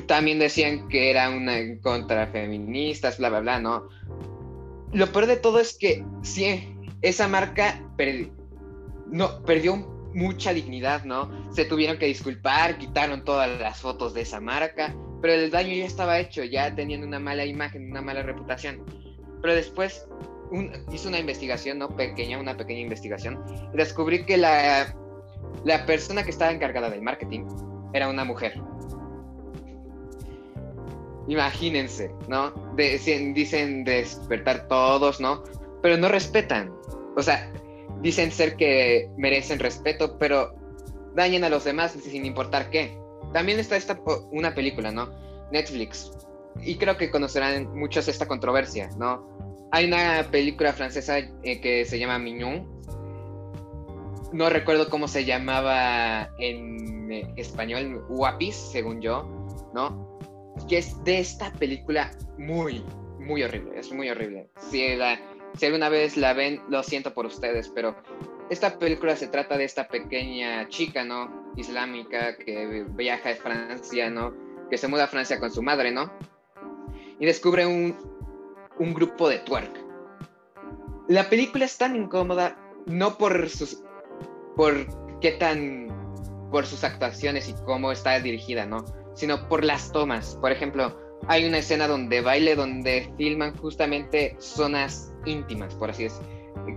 También 0.06 0.38
decían 0.38 0.88
que 0.88 1.10
era 1.10 1.30
una 1.30 1.54
contra 1.82 2.26
feministas, 2.28 3.18
bla, 3.18 3.28
bla, 3.28 3.40
bla, 3.40 3.60
¿no? 3.60 3.88
lo 4.92 5.10
peor 5.10 5.26
de 5.26 5.36
todo 5.36 5.58
es 5.58 5.76
que 5.76 6.04
sí, 6.22 6.76
esa 7.00 7.28
marca 7.28 7.80
no, 9.06 9.42
perdió 9.42 9.76
mucha 10.14 10.52
dignidad, 10.52 11.04
¿no? 11.04 11.30
Se 11.52 11.64
tuvieron 11.64 11.98
que 11.98 12.06
disculpar, 12.06 12.76
quitaron 12.78 13.24
todas 13.24 13.58
las 13.58 13.80
fotos 13.80 14.12
de 14.12 14.22
esa 14.22 14.40
marca, 14.40 14.94
pero 15.22 15.34
el 15.34 15.50
daño 15.50 15.74
ya 15.74 15.86
estaba 15.86 16.18
hecho, 16.18 16.44
ya 16.44 16.74
teniendo 16.74 17.06
una 17.06 17.18
mala 17.18 17.44
imagen, 17.46 17.90
una 17.90 18.02
mala 18.02 18.22
reputación. 18.22 18.84
Pero 19.40 19.54
después 19.54 20.06
hizo 20.92 21.08
una 21.08 21.18
investigación, 21.18 21.78
¿no? 21.78 21.96
Pequeña, 21.96 22.38
una 22.38 22.56
pequeña 22.56 22.80
investigación, 22.80 23.42
y 23.72 23.76
descubrí 23.76 24.26
que 24.26 24.36
la, 24.36 24.94
la 25.64 25.86
persona 25.86 26.22
que 26.24 26.30
estaba 26.30 26.50
encargada 26.50 26.90
del 26.90 27.02
marketing 27.02 27.46
era 27.92 28.08
una 28.08 28.24
mujer. 28.24 28.60
Imagínense, 31.28 32.10
¿no? 32.28 32.52
dicen, 32.76 33.84
despertar 33.84 34.66
todos, 34.68 35.20
¿no? 35.20 35.42
Pero 35.80 35.96
no 35.96 36.08
respetan. 36.08 36.72
O 37.16 37.22
sea, 37.22 37.50
dicen 38.00 38.32
ser 38.32 38.56
que 38.56 39.08
merecen 39.16 39.58
respeto, 39.58 40.18
pero 40.18 40.54
dañan 41.14 41.44
a 41.44 41.48
los 41.48 41.64
demás 41.64 41.92
sin 41.92 42.26
importar 42.26 42.70
qué. 42.70 42.98
También 43.32 43.58
está 43.58 43.76
esta 43.76 44.00
una 44.30 44.54
película, 44.54 44.90
¿no? 44.90 45.10
Netflix. 45.52 46.10
Y 46.60 46.76
creo 46.76 46.96
que 46.96 47.10
conocerán 47.10 47.74
muchos 47.74 48.08
esta 48.08 48.26
controversia, 48.26 48.90
¿no? 48.98 49.30
Hay 49.70 49.86
una 49.86 50.28
película 50.30 50.72
francesa 50.72 51.18
eh, 51.18 51.60
que 51.60 51.84
se 51.84 51.98
llama 51.98 52.18
Mignon. 52.18 52.81
No 54.32 54.48
recuerdo 54.48 54.88
cómo 54.88 55.08
se 55.08 55.24
llamaba 55.24 56.30
en 56.38 57.12
eh, 57.12 57.34
español, 57.36 58.04
Guapis, 58.08 58.56
según 58.56 59.00
yo, 59.02 59.24
¿no? 59.74 60.18
Que 60.68 60.78
es 60.78 61.02
de 61.04 61.18
esta 61.18 61.52
película 61.52 62.10
muy, 62.38 62.82
muy 63.18 63.42
horrible. 63.42 63.78
Es 63.78 63.92
muy 63.92 64.08
horrible. 64.08 64.48
Si 64.70 65.66
alguna 65.66 65.90
vez 65.90 66.16
la 66.16 66.32
ven, 66.32 66.62
lo 66.70 66.82
siento 66.82 67.12
por 67.12 67.26
ustedes, 67.26 67.68
pero 67.68 67.94
esta 68.48 68.78
película 68.78 69.16
se 69.16 69.28
trata 69.28 69.58
de 69.58 69.64
esta 69.64 69.88
pequeña 69.88 70.68
chica, 70.68 71.04
¿no? 71.04 71.52
Islámica 71.56 72.36
que 72.36 72.86
viaja 72.90 73.30
a 73.30 73.34
Francia, 73.34 74.08
¿no? 74.08 74.34
Que 74.70 74.78
se 74.78 74.88
muda 74.88 75.04
a 75.04 75.08
Francia 75.08 75.38
con 75.38 75.50
su 75.50 75.62
madre, 75.62 75.90
¿no? 75.90 76.10
Y 77.18 77.26
descubre 77.26 77.66
un, 77.66 77.96
un 78.78 78.94
grupo 78.94 79.28
de 79.28 79.38
twerk. 79.40 79.78
La 81.08 81.28
película 81.28 81.66
es 81.66 81.76
tan 81.76 81.96
incómoda, 81.96 82.56
no 82.86 83.18
por 83.18 83.48
sus. 83.48 83.82
Por 84.56 84.86
qué 85.20 85.32
tan. 85.32 85.88
por 86.50 86.66
sus 86.66 86.84
actuaciones 86.84 87.48
y 87.48 87.54
cómo 87.64 87.92
está 87.92 88.18
dirigida, 88.20 88.66
¿no? 88.66 88.84
Sino 89.14 89.48
por 89.48 89.64
las 89.64 89.92
tomas. 89.92 90.36
Por 90.40 90.52
ejemplo, 90.52 90.96
hay 91.28 91.44
una 91.44 91.58
escena 91.58 91.86
donde 91.86 92.20
baile, 92.20 92.56
donde 92.56 93.12
filman 93.16 93.56
justamente 93.56 94.36
zonas 94.38 95.12
íntimas, 95.24 95.74
por 95.74 95.90
así 95.90 96.04
decirlo, 96.04 96.28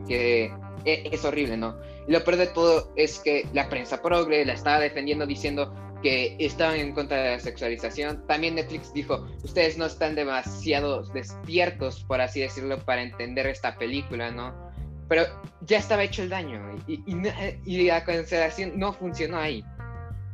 que 0.07 0.53
e, 0.85 1.09
es, 1.11 1.25
horrible, 1.25 1.57
¿no? 1.57 1.77
Y 2.07 2.11
lo 2.11 2.23
peor 2.23 2.37
de 2.37 2.47
todo 2.47 2.91
es 2.95 3.19
que 3.19 3.47
la 3.53 3.69
prensa 3.69 4.01
progre 4.01 4.45
la 4.45 4.53
estaba 4.53 4.79
defendiendo 4.79 5.25
diciendo 5.25 5.73
que 6.03 6.35
estaban 6.39 6.75
en 6.75 6.93
contra 6.93 7.17
de 7.17 7.31
la 7.31 7.39
sexualización. 7.39 8.25
También 8.27 8.55
Netflix 8.55 8.93
dijo, 8.93 9.27
ustedes 9.43 9.77
no 9.77 9.85
están 9.85 10.13
demasiado 10.13 11.03
despiertos, 11.13 12.03
por 12.03 12.21
así 12.21 12.41
decirlo, 12.41 12.77
para 12.85 13.01
entender 13.01 13.47
esta 13.47 13.75
película, 13.77 14.29
¿no? 14.29 14.64
Pero 15.07 15.23
ya 15.61 15.77
estaba 15.77 16.03
hecho 16.03 16.23
el 16.23 16.29
daño 16.29 16.59
y, 16.87 17.85
la 17.85 18.03
cancelación 18.03 18.77
no 18.79 18.93
funcionó 18.93 19.37
ahí. 19.37 19.63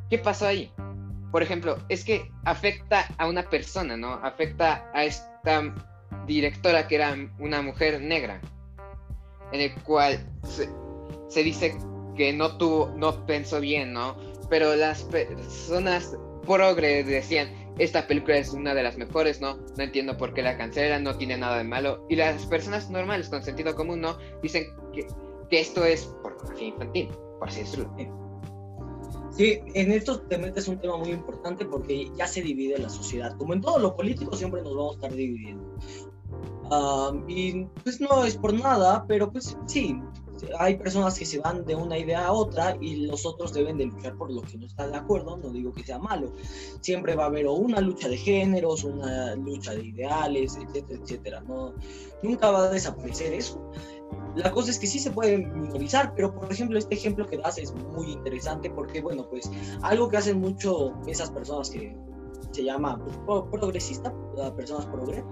¿Qué 0.09 0.17
pasó 0.17 0.47
ahí? 0.47 0.71
por 1.31 1.41
ejemplo, 1.41 1.77
es 1.87 2.03
que 2.03 2.29
afecta 2.43 3.07
a 3.17 3.27
una 3.27 3.49
persona, 3.49 3.95
¿no? 3.95 4.13
Afecta 4.15 4.89
a 4.93 5.05
esta 5.05 5.73
directora 6.27 6.87
que 6.87 6.95
era 6.95 7.15
una 7.39 7.61
mujer 7.61 8.01
negra, 8.01 8.41
en 9.53 9.61
el 9.61 9.73
cual 9.83 10.19
se, 10.43 11.43
dice 11.43 11.77
que 12.17 12.33
no 12.33 12.57
tuvo, 12.57 12.93
no 12.97 13.25
pensó 13.25 13.61
bien, 13.61 13.93
¿no? 13.93 14.17
Pero 14.49 14.75
las 14.75 15.03
personas 15.03 16.17
progres 16.41 17.05
decían, 17.07 17.49
esta 17.77 18.07
película 18.07 18.37
es 18.37 18.53
una 18.53 18.73
de 18.73 18.83
las 18.83 18.97
mejores, 18.97 19.41
¿no? 19.41 19.57
No 19.77 19.83
entiendo 19.83 20.17
por 20.17 20.33
qué 20.33 20.41
la 20.41 20.57
cancelan, 20.57 21.03
no 21.03 21.17
tiene 21.17 21.37
nada 21.37 21.57
de 21.57 21.63
malo. 21.63 22.05
Y 22.09 22.15
las 22.15 22.45
personas 22.45 22.89
normales 22.89 23.29
con 23.29 23.43
sentido 23.43 23.75
común, 23.75 24.01
¿no? 24.01 24.17
Dicen 24.41 24.65
que, 24.93 25.07
que 25.49 25.59
esto 25.59 25.85
es 25.85 26.05
pornografía 26.21 26.67
infantil, 26.67 27.09
por 27.39 27.49
así 27.49 27.61
decirlo. 27.61 27.95
Sí, 29.31 29.59
en 29.73 29.91
esto 29.91 30.19
te 30.21 30.37
metes 30.37 30.67
un 30.67 30.77
tema 30.79 30.97
muy 30.97 31.09
importante 31.09 31.65
porque 31.65 32.11
ya 32.17 32.27
se 32.27 32.41
divide 32.41 32.77
la 32.77 32.89
sociedad. 32.89 33.35
Como 33.37 33.53
en 33.53 33.61
todo 33.61 33.79
lo 33.79 33.95
político 33.95 34.35
siempre 34.35 34.61
nos 34.61 34.75
vamos 34.75 34.91
a 34.91 34.95
estar 34.95 35.13
dividiendo. 35.13 35.63
y 37.27 37.65
pues 37.83 38.01
no 38.01 38.25
es 38.25 38.35
por 38.35 38.53
nada, 38.53 39.05
pero 39.07 39.31
pues 39.31 39.57
sí, 39.67 39.97
hay 40.59 40.77
personas 40.77 41.17
que 41.17 41.25
se 41.25 41.39
van 41.39 41.65
de 41.65 41.75
una 41.75 41.97
idea 41.97 42.27
a 42.27 42.31
otra 42.31 42.77
y 42.79 43.07
los 43.07 43.25
otros 43.25 43.53
deben 43.53 43.77
de 43.77 43.85
luchar 43.85 44.15
por 44.15 44.31
lo 44.31 44.41
que 44.41 44.57
no 44.57 44.65
están 44.65 44.91
de 44.91 44.97
acuerdo, 44.97 45.37
no 45.37 45.49
digo 45.49 45.73
que 45.73 45.83
sea 45.83 45.99
malo. 45.99 46.33
Siempre 46.81 47.15
va 47.15 47.23
a 47.23 47.27
haber 47.27 47.47
una 47.47 47.81
lucha 47.81 48.07
de 48.07 48.17
géneros, 48.17 48.83
una 48.83 49.35
lucha 49.35 49.73
de 49.73 49.85
ideales, 49.85 50.57
etcétera, 50.57 50.99
etcétera. 51.01 51.43
Nunca 52.23 52.51
va 52.51 52.65
a 52.65 52.69
desaparecer 52.69 53.33
eso. 53.33 53.61
La 54.35 54.51
cosa 54.51 54.71
es 54.71 54.79
que 54.79 54.87
sí 54.87 54.99
se 54.99 55.11
puede 55.11 55.37
minorizar, 55.37 56.13
pero 56.15 56.33
por 56.33 56.51
ejemplo 56.51 56.77
este 56.77 56.95
ejemplo 56.95 57.25
que 57.27 57.37
das 57.37 57.57
es 57.57 57.73
muy 57.73 58.11
interesante 58.11 58.69
porque, 58.69 59.01
bueno, 59.01 59.27
pues 59.29 59.49
algo 59.81 60.09
que 60.09 60.17
hacen 60.17 60.39
mucho 60.39 60.93
esas 61.07 61.31
personas 61.31 61.69
que 61.69 61.95
se 62.51 62.63
llama 62.63 62.99
progresista, 63.51 64.13
personas 64.55 64.85
progre, 64.87 65.23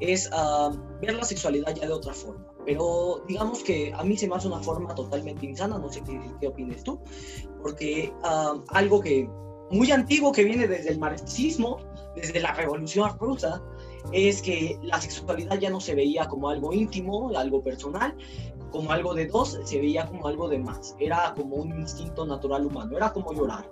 es 0.00 0.28
ah, 0.32 0.70
ver 1.00 1.14
la 1.14 1.24
sexualidad 1.24 1.74
ya 1.74 1.86
de 1.86 1.92
otra 1.92 2.12
forma. 2.12 2.44
Pero 2.64 3.24
digamos 3.26 3.62
que 3.62 3.92
a 3.94 4.02
mí 4.04 4.16
se 4.16 4.28
me 4.28 4.36
hace 4.36 4.48
una 4.48 4.60
forma 4.60 4.94
totalmente 4.94 5.46
insana, 5.46 5.78
no 5.78 5.90
sé 5.90 6.02
qué, 6.02 6.20
qué 6.40 6.48
opinas 6.48 6.82
tú, 6.84 7.00
porque 7.62 8.12
ah, 8.22 8.54
algo 8.68 9.00
que 9.00 9.28
muy 9.70 9.90
antiguo 9.90 10.32
que 10.32 10.44
viene 10.44 10.66
desde 10.66 10.90
el 10.90 10.98
marxismo, 10.98 11.78
desde 12.14 12.40
la 12.40 12.52
revolución 12.52 13.18
rusa, 13.18 13.62
es 14.12 14.40
que 14.42 14.78
la 14.82 15.00
sexualidad 15.00 15.58
ya 15.58 15.70
no 15.70 15.80
se 15.80 15.94
veía 15.94 16.26
como 16.26 16.48
algo 16.48 16.72
íntimo, 16.72 17.30
algo 17.36 17.62
personal, 17.62 18.16
como 18.70 18.92
algo 18.92 19.14
de 19.14 19.26
dos, 19.26 19.58
se 19.64 19.78
veía 19.78 20.06
como 20.06 20.26
algo 20.26 20.48
de 20.48 20.58
más. 20.58 20.96
Era 20.98 21.34
como 21.36 21.56
un 21.56 21.78
instinto 21.78 22.26
natural 22.26 22.66
humano, 22.66 22.96
era 22.96 23.12
como 23.12 23.32
llorar. 23.32 23.68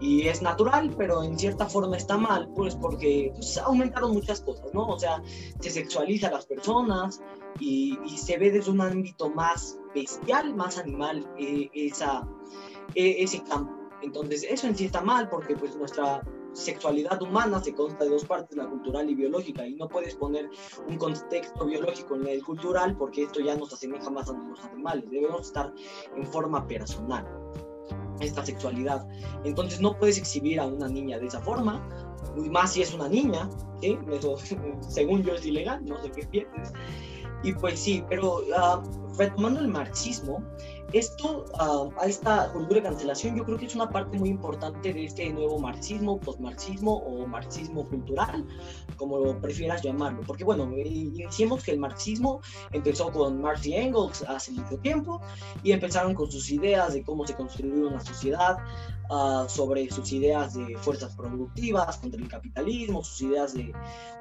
Y 0.00 0.26
es 0.26 0.40
natural, 0.40 0.94
pero 0.96 1.22
en 1.22 1.38
cierta 1.38 1.66
forma 1.66 1.96
está 1.96 2.16
mal, 2.16 2.48
pues 2.56 2.74
porque 2.74 3.32
pues, 3.34 3.58
aumentaron 3.58 4.12
muchas 4.12 4.40
cosas, 4.40 4.72
¿no? 4.72 4.86
O 4.86 4.98
sea, 4.98 5.22
se 5.60 5.70
sexualiza 5.70 6.28
a 6.28 6.32
las 6.32 6.46
personas 6.46 7.20
y, 7.58 7.98
se 8.16 8.38
ve 8.38 8.50
desde 8.50 8.70
un 8.70 8.80
ámbito 8.80 9.28
más 9.30 9.78
bestial, 9.94 10.54
más 10.54 10.78
animal, 10.78 11.28
eh, 11.38 11.68
esa, 11.74 12.26
e, 12.94 13.22
ese 13.22 13.42
campo. 13.42 13.72
Entonces, 14.02 14.46
eso 14.48 14.66
en 14.66 14.76
sí 14.76 14.86
está 14.86 15.02
mal 15.02 15.28
porque 15.28 15.54
pues 15.54 15.76
nuestra 15.76 16.22
sexualidad 16.52 17.20
humana 17.22 17.62
se 17.62 17.74
consta 17.74 18.04
de 18.04 18.10
dos 18.10 18.24
partes, 18.24 18.56
la 18.56 18.68
cultural 18.68 19.08
y 19.08 19.14
biológica, 19.14 19.66
y 19.66 19.74
no 19.74 19.88
puedes 19.88 20.14
poner 20.16 20.48
un 20.88 20.96
contexto 20.96 21.66
biológico 21.66 22.16
en 22.16 22.26
el 22.26 22.42
cultural 22.42 22.96
porque 22.96 23.24
esto 23.24 23.40
ya 23.40 23.54
nos 23.56 23.72
asemeja 23.72 24.10
más 24.10 24.28
a 24.30 24.32
los 24.32 24.60
animales, 24.64 25.10
debemos 25.10 25.46
estar 25.46 25.72
en 26.16 26.26
forma 26.26 26.66
personal 26.66 27.26
esta 28.20 28.44
sexualidad. 28.44 29.06
Entonces 29.44 29.80
no 29.80 29.96
puedes 29.98 30.18
exhibir 30.18 30.60
a 30.60 30.66
una 30.66 30.88
niña 30.88 31.18
de 31.18 31.26
esa 31.26 31.40
forma, 31.40 31.86
más 32.36 32.72
si 32.72 32.82
es 32.82 32.94
una 32.94 33.08
niña, 33.08 33.48
¿sí? 33.80 33.98
Según 34.88 35.22
yo 35.22 35.34
es 35.34 35.44
ilegal, 35.46 35.84
no 35.84 36.02
sé 36.02 36.10
qué 36.10 36.26
piensas. 36.26 36.72
Y 37.42 37.52
pues 37.54 37.78
sí, 37.78 38.04
pero 38.08 38.40
uh, 38.40 39.09
retomando 39.20 39.60
el 39.60 39.68
marxismo, 39.68 40.42
esto, 40.94 41.44
uh, 41.60 41.90
a 42.00 42.06
esta 42.06 42.50
cultura 42.52 42.80
de 42.80 42.88
cancelación, 42.88 43.36
yo 43.36 43.44
creo 43.44 43.58
que 43.58 43.66
es 43.66 43.74
una 43.74 43.90
parte 43.90 44.18
muy 44.18 44.30
importante 44.30 44.92
de 44.94 45.04
este 45.04 45.30
nuevo 45.30 45.58
marxismo, 45.58 46.18
postmarxismo 46.18 46.96
o 46.96 47.26
marxismo 47.26 47.84
cultural, 47.84 48.46
como 48.96 49.18
lo 49.18 49.38
prefieras 49.38 49.82
llamarlo. 49.82 50.22
Porque, 50.26 50.42
bueno, 50.42 50.64
iniciemos 50.74 51.62
que 51.62 51.72
el 51.72 51.78
marxismo 51.78 52.40
empezó 52.72 53.12
con 53.12 53.42
Marx 53.42 53.66
y 53.66 53.74
Engels 53.74 54.24
hace 54.26 54.52
mucho 54.52 54.78
tiempo 54.78 55.20
y 55.62 55.72
empezaron 55.72 56.14
con 56.14 56.30
sus 56.30 56.50
ideas 56.50 56.94
de 56.94 57.02
cómo 57.02 57.26
se 57.26 57.34
construyó 57.34 57.88
una 57.88 58.00
sociedad, 58.00 58.56
uh, 59.10 59.46
sobre 59.48 59.88
sus 59.90 60.10
ideas 60.12 60.54
de 60.54 60.76
fuerzas 60.78 61.14
productivas 61.14 61.98
contra 61.98 62.20
el 62.20 62.28
capitalismo, 62.28 63.04
sus 63.04 63.20
ideas 63.20 63.52
de, 63.52 63.70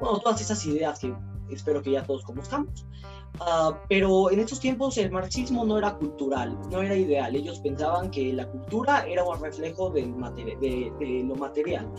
bueno, 0.02 0.20
todas 0.20 0.42
esas 0.42 0.64
ideas 0.66 1.00
que 1.00 1.16
espero 1.50 1.82
que 1.82 1.92
ya 1.92 2.04
todos 2.04 2.24
conozcamos. 2.24 2.86
Ah, 3.40 3.80
pero 3.88 4.32
en 4.32 4.40
estos 4.40 4.60
tiempos 4.60 4.89
el 4.98 5.12
marxismo 5.12 5.66
no 5.66 5.78
era 5.78 5.96
cultural, 5.96 6.58
no 6.72 6.82
era 6.82 6.96
ideal. 6.96 7.36
Ellos 7.36 7.60
pensaban 7.60 8.10
que 8.12 8.34
la 8.34 8.50
cultura 8.50 9.06
era 9.08 9.24
un 9.24 9.40
reflejo 9.42 9.90
de, 9.90 10.04
de, 10.04 11.24
lo 11.24 11.36
material. 11.36 11.90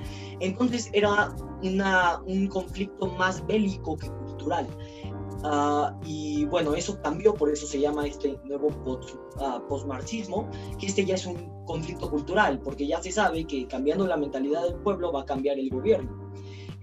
Entonces 0.40 0.90
era 0.92 1.34
una, 1.62 2.20
un 2.26 2.48
conflicto 2.48 3.06
más 3.06 3.46
bélico 3.46 3.96
que 3.96 4.08
cultural. 4.08 4.66
Uh, 5.42 5.96
y 6.04 6.44
bueno, 6.46 6.74
eso 6.74 7.00
cambió, 7.00 7.32
por 7.32 7.50
eso 7.50 7.66
se 7.66 7.80
llama 7.80 8.06
este 8.06 8.38
nuevo 8.44 8.68
uh, 8.68 9.68
postmarxismo, 9.68 10.48
que 10.78 10.86
este 10.86 11.04
ya 11.06 11.14
es 11.14 11.24
un 11.24 11.64
conflicto 11.64 12.10
cultural, 12.10 12.60
porque 12.60 12.86
ya 12.86 13.00
se 13.02 13.10
sabe 13.10 13.46
que 13.46 13.66
cambiando 13.66 14.06
la 14.06 14.18
mentalidad 14.18 14.62
del 14.64 14.74
pueblo 14.74 15.12
va 15.12 15.22
a 15.22 15.24
cambiar 15.24 15.58
el 15.58 15.70
gobierno. 15.70 16.30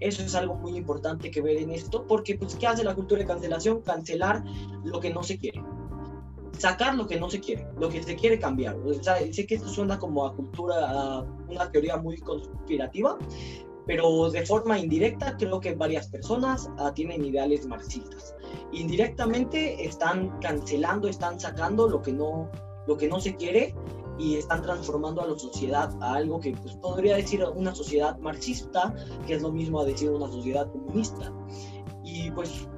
Eso 0.00 0.22
es 0.22 0.34
algo 0.34 0.54
muy 0.54 0.76
importante 0.76 1.30
que 1.30 1.40
ver 1.40 1.56
en 1.56 1.70
esto, 1.70 2.04
porque 2.06 2.36
pues 2.36 2.54
¿qué 2.56 2.66
hace 2.66 2.84
la 2.84 2.94
cultura 2.94 3.20
de 3.20 3.26
cancelación? 3.26 3.82
Cancelar 3.82 4.44
lo 4.84 5.00
que 5.00 5.12
no 5.12 5.22
se 5.22 5.38
quiere. 5.38 5.62
Sacar 6.58 6.94
lo 6.94 7.06
que 7.06 7.18
no 7.18 7.30
se 7.30 7.40
quiere, 7.40 7.66
lo 7.78 7.88
que 7.88 8.02
se 8.02 8.16
quiere 8.16 8.38
cambiar. 8.38 8.76
sé 9.02 9.46
que 9.46 9.54
esto 9.54 9.68
suena 9.68 9.98
como 9.98 10.26
a 10.26 10.34
cultura, 10.34 10.90
a 10.90 11.20
una 11.48 11.70
teoría 11.70 11.96
muy 11.96 12.18
conspirativa, 12.18 13.16
pero 13.86 14.30
de 14.30 14.44
forma 14.44 14.78
indirecta 14.78 15.36
creo 15.38 15.60
que 15.60 15.74
varias 15.74 16.08
personas 16.08 16.70
ah, 16.78 16.92
tienen 16.94 17.24
ideales 17.24 17.66
marxistas. 17.66 18.34
Indirectamente 18.72 19.84
están 19.84 20.38
cancelando, 20.40 21.08
están 21.08 21.40
sacando 21.40 21.88
lo 21.88 22.02
que 22.02 22.12
no, 22.12 22.50
lo 22.86 22.96
que 22.96 23.08
no 23.08 23.18
se 23.18 23.34
quiere 23.36 23.74
y 24.18 24.36
están 24.36 24.62
transformando 24.62 25.22
a 25.22 25.26
la 25.26 25.38
sociedad 25.38 25.90
a 26.02 26.14
algo 26.14 26.40
que 26.40 26.52
pues, 26.52 26.74
podría 26.76 27.16
decir 27.16 27.42
una 27.54 27.74
sociedad 27.74 28.18
marxista, 28.18 28.94
que 29.26 29.34
es 29.34 29.42
lo 29.42 29.52
mismo 29.52 29.80
a 29.80 29.84
decir 29.84 30.10
una 30.10 30.26
sociedad 30.26 30.70
comunista. 30.70 31.32
Y 32.04 32.30
pues 32.32 32.68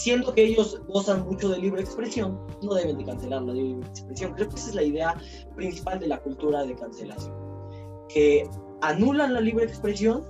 siendo 0.00 0.32
que 0.32 0.42
ellos 0.42 0.80
gozan 0.88 1.26
mucho 1.26 1.50
de 1.50 1.58
libre 1.58 1.82
expresión, 1.82 2.40
no 2.62 2.72
deben 2.72 2.96
de 2.96 3.04
cancelar 3.04 3.42
la 3.42 3.52
libre 3.52 3.86
expresión. 3.86 4.32
Creo 4.32 4.48
que 4.48 4.54
esa 4.54 4.70
es 4.70 4.74
la 4.74 4.82
idea 4.82 5.14
principal 5.54 6.00
de 6.00 6.06
la 6.06 6.18
cultura 6.20 6.64
de 6.64 6.74
cancelación, 6.74 7.34
que 8.08 8.48
anulan 8.80 9.34
la 9.34 9.42
libre 9.42 9.66
expresión 9.66 10.24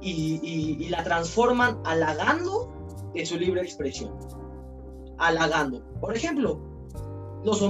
y, 0.00 0.88
la 0.88 1.04
transforman 1.04 1.78
halagando 1.84 2.72
de 3.12 3.26
su 3.26 3.36
libre 3.36 3.60
expresión. 3.60 4.14
Halagando. 5.18 5.84
Por 6.00 6.16
ejemplo, 6.16 6.58
los, 7.44 7.60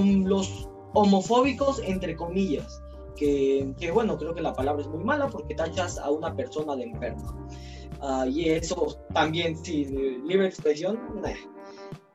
homofóbicos, 0.93 1.81
entre 1.83 2.15
comillas, 2.15 2.81
que, 3.17 3.73
que, 3.77 3.91
bueno, 3.91 4.17
creo 4.17 4.33
que 4.33 4.41
la 4.41 4.53
palabra 4.53 4.81
es 4.81 4.87
muy 4.87 5.03
mala 5.03 5.27
porque 5.27 5.55
tachas 5.55 5.97
a 5.97 6.09
una 6.09 6.33
persona 6.33 6.77
de 6.77 6.83
enferma. 6.83 7.35
Ah, 8.05 8.25
y 8.27 8.49
eso 8.49 8.99
también, 9.13 9.55
sí, 9.55 9.85
libre 10.25 10.47
expresión. 10.47 10.99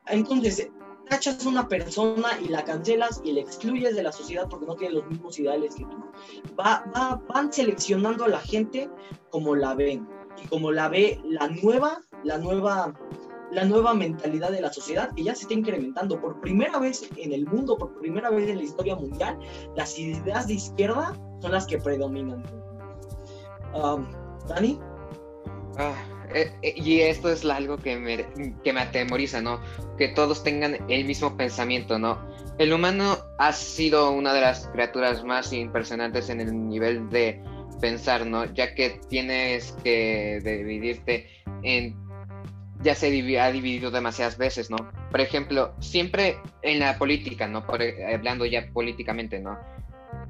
Entonces, 0.05 0.69
tachas 1.09 1.43
a 1.43 1.49
una 1.49 1.67
persona 1.67 2.29
y 2.45 2.49
la 2.49 2.63
cancelas 2.63 3.19
y 3.23 3.31
la 3.31 3.41
excluyes 3.41 3.95
de 3.95 4.03
la 4.03 4.11
sociedad 4.11 4.47
porque 4.47 4.67
no 4.67 4.75
tiene 4.75 4.93
los 4.93 5.07
mismos 5.07 5.39
ideales 5.39 5.73
que 5.73 5.85
tú. 5.85 5.97
Va, 6.59 6.85
va, 6.95 7.19
van 7.33 7.51
seleccionando 7.51 8.25
a 8.25 8.27
la 8.27 8.39
gente 8.39 8.87
como 9.31 9.55
la 9.55 9.73
ven 9.73 10.07
y 10.41 10.47
como 10.47 10.71
la 10.71 10.89
ve 10.89 11.19
la 11.25 11.47
nueva, 11.47 12.01
la 12.23 12.37
nueva, 12.37 12.93
la 13.51 13.65
nueva 13.65 13.95
mentalidad 13.95 14.51
de 14.51 14.61
la 14.61 14.71
sociedad 14.71 15.11
que 15.15 15.23
ya 15.23 15.33
se 15.33 15.41
está 15.41 15.55
incrementando. 15.55 16.21
Por 16.21 16.39
primera 16.39 16.77
vez 16.77 17.09
en 17.17 17.33
el 17.33 17.47
mundo, 17.47 17.75
por 17.75 17.97
primera 17.99 18.29
vez 18.29 18.47
en 18.47 18.57
la 18.57 18.63
historia 18.63 18.95
mundial, 18.95 19.39
las 19.75 19.97
ideas 19.97 20.45
de 20.45 20.53
izquierda 20.53 21.17
son 21.41 21.51
las 21.51 21.65
que 21.65 21.79
predominan. 21.79 22.43
Um, 23.73 24.05
Dani. 24.47 24.79
Eh, 26.33 26.51
eh, 26.61 26.73
y 26.75 27.01
esto 27.01 27.31
es 27.31 27.43
algo 27.45 27.77
que 27.77 27.95
me, 27.95 28.25
que 28.63 28.73
me 28.73 28.81
atemoriza, 28.81 29.41
¿no? 29.41 29.59
Que 29.97 30.09
todos 30.09 30.43
tengan 30.43 30.77
el 30.89 31.05
mismo 31.05 31.35
pensamiento, 31.35 31.97
¿no? 31.97 32.19
El 32.57 32.73
humano 32.73 33.17
ha 33.37 33.53
sido 33.53 34.11
una 34.11 34.33
de 34.33 34.41
las 34.41 34.67
criaturas 34.67 35.23
más 35.23 35.53
impresionantes 35.53 36.29
en 36.29 36.41
el 36.41 36.67
nivel 36.67 37.09
de 37.09 37.41
pensar, 37.79 38.25
¿no? 38.25 38.45
Ya 38.53 38.75
que 38.75 38.99
tienes 39.09 39.71
que 39.83 40.41
dividirte 40.43 41.27
en... 41.63 41.95
Ya 42.81 42.95
se 42.95 43.07
ha 43.39 43.51
dividido 43.51 43.91
demasiadas 43.91 44.37
veces, 44.37 44.69
¿no? 44.69 44.77
Por 45.11 45.19
ejemplo, 45.19 45.73
siempre 45.79 46.37
en 46.61 46.79
la 46.79 46.97
política, 46.97 47.47
¿no? 47.47 47.65
Por, 47.65 47.81
hablando 47.81 48.45
ya 48.45 48.69
políticamente, 48.71 49.39
¿no? 49.39 49.57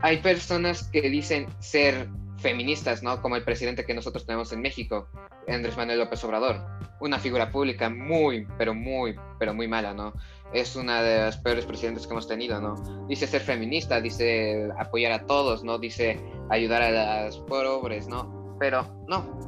Hay 0.02 0.18
personas 0.18 0.84
que 0.84 1.02
dicen 1.10 1.48
ser 1.60 2.08
feministas, 2.40 3.04
¿no? 3.04 3.22
Como 3.22 3.36
el 3.36 3.44
presidente 3.44 3.86
que 3.86 3.94
nosotros 3.94 4.26
tenemos 4.26 4.52
en 4.54 4.62
México, 4.62 5.08
Andrés 5.48 5.78
Manuel 5.78 6.00
López 6.00 6.24
Obrador. 6.24 6.62
Una 7.00 7.20
figura 7.20 7.52
pública 7.52 7.90
muy, 7.90 8.48
pero 8.58 8.74
muy, 8.74 9.16
pero 9.38 9.54
muy 9.54 9.68
mala, 9.68 9.94
¿no? 9.94 10.14
Es 10.54 10.76
una 10.76 11.02
de 11.04 11.20
las 11.20 11.38
peores 11.38 11.66
presidentes 11.66 12.08
que 12.08 12.14
hemos 12.14 12.28
tenido, 12.28 12.60
¿no? 12.60 13.08
Dice 13.08 13.28
ser 13.28 13.42
feminista, 13.42 14.02
dice 14.02 14.70
apoyar 14.78 15.12
a 15.12 15.26
todos, 15.26 15.64
¿no? 15.64 15.78
Dice 15.78 16.20
ayudar 16.50 16.82
a 16.82 16.92
las 16.92 17.38
pobres, 17.38 18.08
¿no? 18.08 18.56
Pero 18.60 18.86
no. 19.08 19.40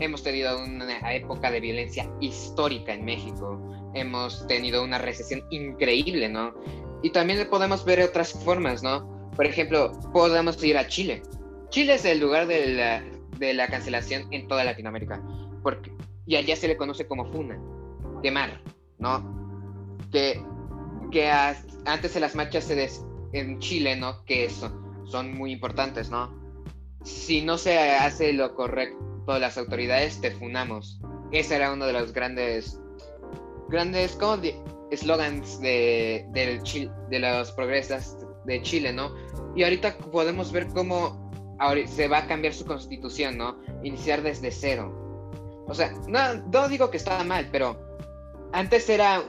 Hemos 0.00 0.22
tenido 0.22 0.62
una 0.62 1.14
época 1.14 1.50
de 1.50 1.60
violencia 1.60 2.10
histórica 2.20 2.92
en 2.92 3.04
México. 3.04 3.60
Hemos 3.94 4.46
tenido 4.48 4.82
una 4.82 4.98
recesión 4.98 5.44
increíble, 5.50 6.28
¿no? 6.28 6.52
Y 7.02 7.10
también 7.10 7.46
podemos 7.48 7.84
ver 7.84 8.02
otras 8.02 8.32
formas, 8.32 8.82
¿no? 8.82 9.30
Por 9.36 9.46
ejemplo, 9.46 9.92
podemos 10.12 10.62
ir 10.64 10.76
a 10.76 10.86
Chile 10.86 11.22
Chile 11.74 11.94
es 11.94 12.04
el 12.04 12.20
lugar 12.20 12.46
de 12.46 12.68
la, 12.68 13.02
de 13.36 13.52
la 13.52 13.66
cancelación 13.66 14.32
en 14.32 14.46
toda 14.46 14.62
Latinoamérica, 14.62 15.20
porque, 15.60 15.90
y 16.24 16.36
allá 16.36 16.54
se 16.54 16.68
le 16.68 16.76
conoce 16.76 17.08
como 17.08 17.32
funa, 17.32 17.60
quemar, 18.22 18.62
¿no? 18.98 19.98
Que, 20.12 20.40
que 21.10 21.28
antes 21.28 22.14
de 22.14 22.20
las 22.20 22.36
marchas 22.36 22.62
se 22.62 22.88
en 23.32 23.58
Chile, 23.58 23.96
¿no? 23.96 24.24
Que 24.24 24.48
son, 24.50 25.04
son 25.04 25.34
muy 25.36 25.50
importantes, 25.50 26.10
¿no? 26.10 26.32
Si 27.02 27.42
no 27.42 27.58
se 27.58 27.76
hace 27.76 28.32
lo 28.32 28.54
correcto 28.54 29.36
las 29.40 29.58
autoridades, 29.58 30.20
te 30.20 30.30
funamos. 30.30 31.00
Ese 31.32 31.56
era 31.56 31.72
uno 31.72 31.86
de 31.86 31.92
los 31.92 32.12
grandes, 32.12 32.80
grandes, 33.68 34.14
¿cómo 34.14 34.40
eslogans 34.92 35.60
de, 35.60 36.24
del 36.34 36.62
de 37.10 37.18
los 37.18 37.50
progresistas 37.50 38.16
de 38.44 38.62
Chile, 38.62 38.92
¿no? 38.92 39.12
Y 39.56 39.64
ahorita 39.64 39.98
podemos 40.12 40.52
ver 40.52 40.68
cómo 40.68 41.23
ahora 41.58 41.86
se 41.86 42.08
va 42.08 42.18
a 42.18 42.26
cambiar 42.26 42.54
su 42.54 42.64
constitución, 42.64 43.38
¿no? 43.38 43.56
Iniciar 43.82 44.22
desde 44.22 44.50
cero. 44.50 45.64
O 45.66 45.74
sea, 45.74 45.92
no, 46.08 46.34
no 46.52 46.68
digo 46.68 46.90
que 46.90 46.96
estaba 46.96 47.24
mal, 47.24 47.48
pero 47.50 47.78
antes 48.52 48.88
era, 48.88 49.22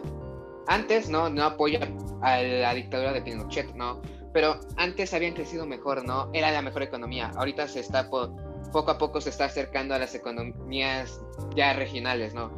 antes, 0.68 1.10
¿no? 1.10 1.30
No 1.30 1.44
apoya 1.44 1.80
a 2.22 2.42
la 2.42 2.74
dictadura 2.74 3.14
de 3.14 3.22
Pinochet, 3.22 3.74
¿no? 3.76 4.02
Pero 4.34 4.60
antes 4.76 5.14
habían 5.14 5.34
crecido 5.34 5.66
mejor, 5.66 6.04
¿no? 6.04 6.30
Era 6.34 6.52
la 6.52 6.62
mejor 6.62 6.84
economía. 6.84 7.32
Ahorita 7.36 7.68
se 7.68 7.80
está, 7.80 8.10
poco 8.10 8.92
a 8.92 8.98
poco 8.98 9.22
se 9.22 9.30
está 9.30 9.46
acercando 9.46 9.96
a 9.96 10.00
las 10.00 10.14
economías 10.14 11.22
ya 11.56 11.74
regionales, 11.74 12.34
¿no? 12.34 12.52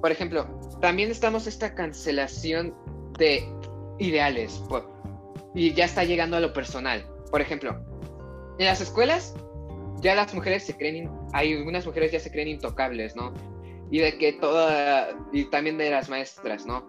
Por 0.00 0.12
ejemplo, 0.12 0.46
también 0.80 1.10
estamos 1.10 1.46
esta 1.46 1.74
cancelación 1.74 2.74
de 3.18 3.46
ideales, 3.98 4.62
y 5.54 5.72
ya 5.74 5.84
está 5.84 6.04
llegando 6.04 6.36
a 6.36 6.40
lo 6.40 6.52
personal. 6.52 7.04
Por 7.30 7.40
ejemplo, 7.40 7.80
en 8.60 8.66
las 8.66 8.82
escuelas 8.82 9.34
ya 10.00 10.14
las 10.14 10.34
mujeres 10.34 10.64
se 10.64 10.76
creen, 10.76 11.10
hay 11.32 11.54
algunas 11.54 11.86
mujeres 11.86 12.12
ya 12.12 12.20
se 12.20 12.30
creen 12.30 12.48
intocables, 12.48 13.16
¿no? 13.16 13.32
Y 13.90 14.00
de 14.00 14.18
que 14.18 14.34
toda, 14.34 15.08
y 15.32 15.44
también 15.46 15.78
de 15.78 15.90
las 15.90 16.10
maestras, 16.10 16.66
¿no? 16.66 16.86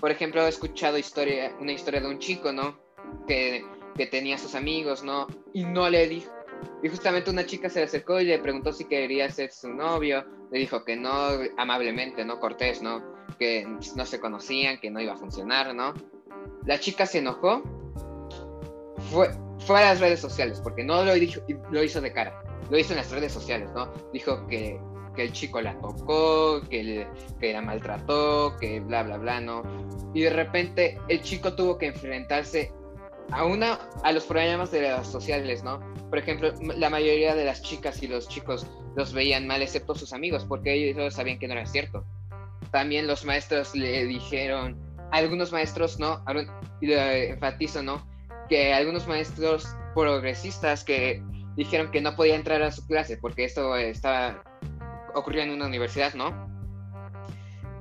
Por 0.00 0.10
ejemplo, 0.10 0.44
he 0.44 0.48
escuchado 0.48 0.96
historia, 0.96 1.54
una 1.60 1.72
historia 1.72 2.00
de 2.00 2.08
un 2.08 2.18
chico, 2.18 2.52
¿no? 2.52 2.78
Que, 3.26 3.64
que 3.96 4.06
tenía 4.06 4.38
sus 4.38 4.54
amigos, 4.54 5.04
¿no? 5.04 5.26
Y 5.52 5.64
no 5.64 5.90
le 5.90 6.08
dijo, 6.08 6.30
y 6.82 6.88
justamente 6.88 7.30
una 7.30 7.44
chica 7.44 7.68
se 7.68 7.80
le 7.80 7.84
acercó 7.84 8.18
y 8.20 8.24
le 8.24 8.38
preguntó 8.38 8.72
si 8.72 8.86
quería 8.86 9.30
ser 9.30 9.52
su 9.52 9.68
novio. 9.68 10.24
Le 10.50 10.58
dijo 10.58 10.84
que 10.84 10.96
no, 10.96 11.12
amablemente, 11.58 12.24
¿no? 12.24 12.40
Cortés, 12.40 12.80
¿no? 12.80 13.02
Que 13.38 13.66
no 13.94 14.06
se 14.06 14.20
conocían, 14.20 14.80
que 14.80 14.90
no 14.90 15.00
iba 15.00 15.12
a 15.12 15.16
funcionar, 15.16 15.74
¿no? 15.74 15.92
La 16.64 16.80
chica 16.80 17.04
se 17.04 17.18
enojó. 17.18 17.62
Fue, 19.10 19.30
fue 19.60 19.78
a 19.78 19.90
las 19.90 20.00
redes 20.00 20.20
sociales, 20.20 20.60
porque 20.62 20.84
no 20.84 21.04
lo, 21.04 21.14
dijo, 21.14 21.40
lo 21.70 21.82
hizo 21.82 22.00
de 22.00 22.12
cara, 22.12 22.42
lo 22.70 22.78
hizo 22.78 22.92
en 22.92 22.98
las 22.98 23.10
redes 23.10 23.32
sociales, 23.32 23.70
¿no? 23.74 23.92
Dijo 24.12 24.46
que, 24.46 24.80
que 25.14 25.22
el 25.22 25.32
chico 25.32 25.60
la 25.60 25.78
tocó, 25.80 26.62
que, 26.68 27.06
que 27.40 27.52
la 27.52 27.60
maltrató, 27.60 28.56
que 28.58 28.80
bla, 28.80 29.02
bla, 29.02 29.18
bla, 29.18 29.40
¿no? 29.40 29.62
Y 30.14 30.22
de 30.22 30.30
repente 30.30 30.98
el 31.08 31.22
chico 31.22 31.54
tuvo 31.54 31.78
que 31.78 31.86
enfrentarse 31.86 32.72
a, 33.32 33.44
una, 33.44 33.78
a 34.02 34.12
los 34.12 34.24
problemas 34.24 34.70
de 34.70 34.82
las 34.82 35.06
sociales, 35.06 35.62
¿no? 35.62 35.80
Por 36.08 36.18
ejemplo, 36.18 36.52
la 36.76 36.90
mayoría 36.90 37.34
de 37.34 37.44
las 37.44 37.62
chicas 37.62 38.02
y 38.02 38.08
los 38.08 38.28
chicos 38.28 38.66
los 38.96 39.12
veían 39.12 39.46
mal, 39.46 39.62
excepto 39.62 39.94
sus 39.94 40.12
amigos, 40.12 40.44
porque 40.44 40.72
ellos 40.74 41.14
sabían 41.14 41.38
que 41.38 41.46
no 41.46 41.54
era 41.54 41.66
cierto. 41.66 42.04
También 42.72 43.06
los 43.06 43.24
maestros 43.24 43.74
le 43.74 44.04
dijeron, 44.06 44.76
algunos 45.12 45.52
maestros, 45.52 45.98
¿no? 45.98 46.24
Y 46.80 46.86
lo 46.86 46.94
enfatizo, 46.94 47.82
¿no? 47.82 48.09
Que 48.50 48.74
algunos 48.74 49.06
maestros 49.06 49.74
progresistas 49.94 50.84
que 50.84 51.22
dijeron 51.56 51.90
que 51.90 52.02
no 52.02 52.16
podía 52.16 52.34
entrar 52.34 52.60
a 52.62 52.70
su 52.70 52.86
clase 52.86 53.16
porque 53.16 53.44
esto 53.44 53.76
estaba 53.76 54.42
ocurrió 55.14 55.42
en 55.42 55.50
una 55.50 55.66
universidad, 55.66 56.14
¿no? 56.14 56.48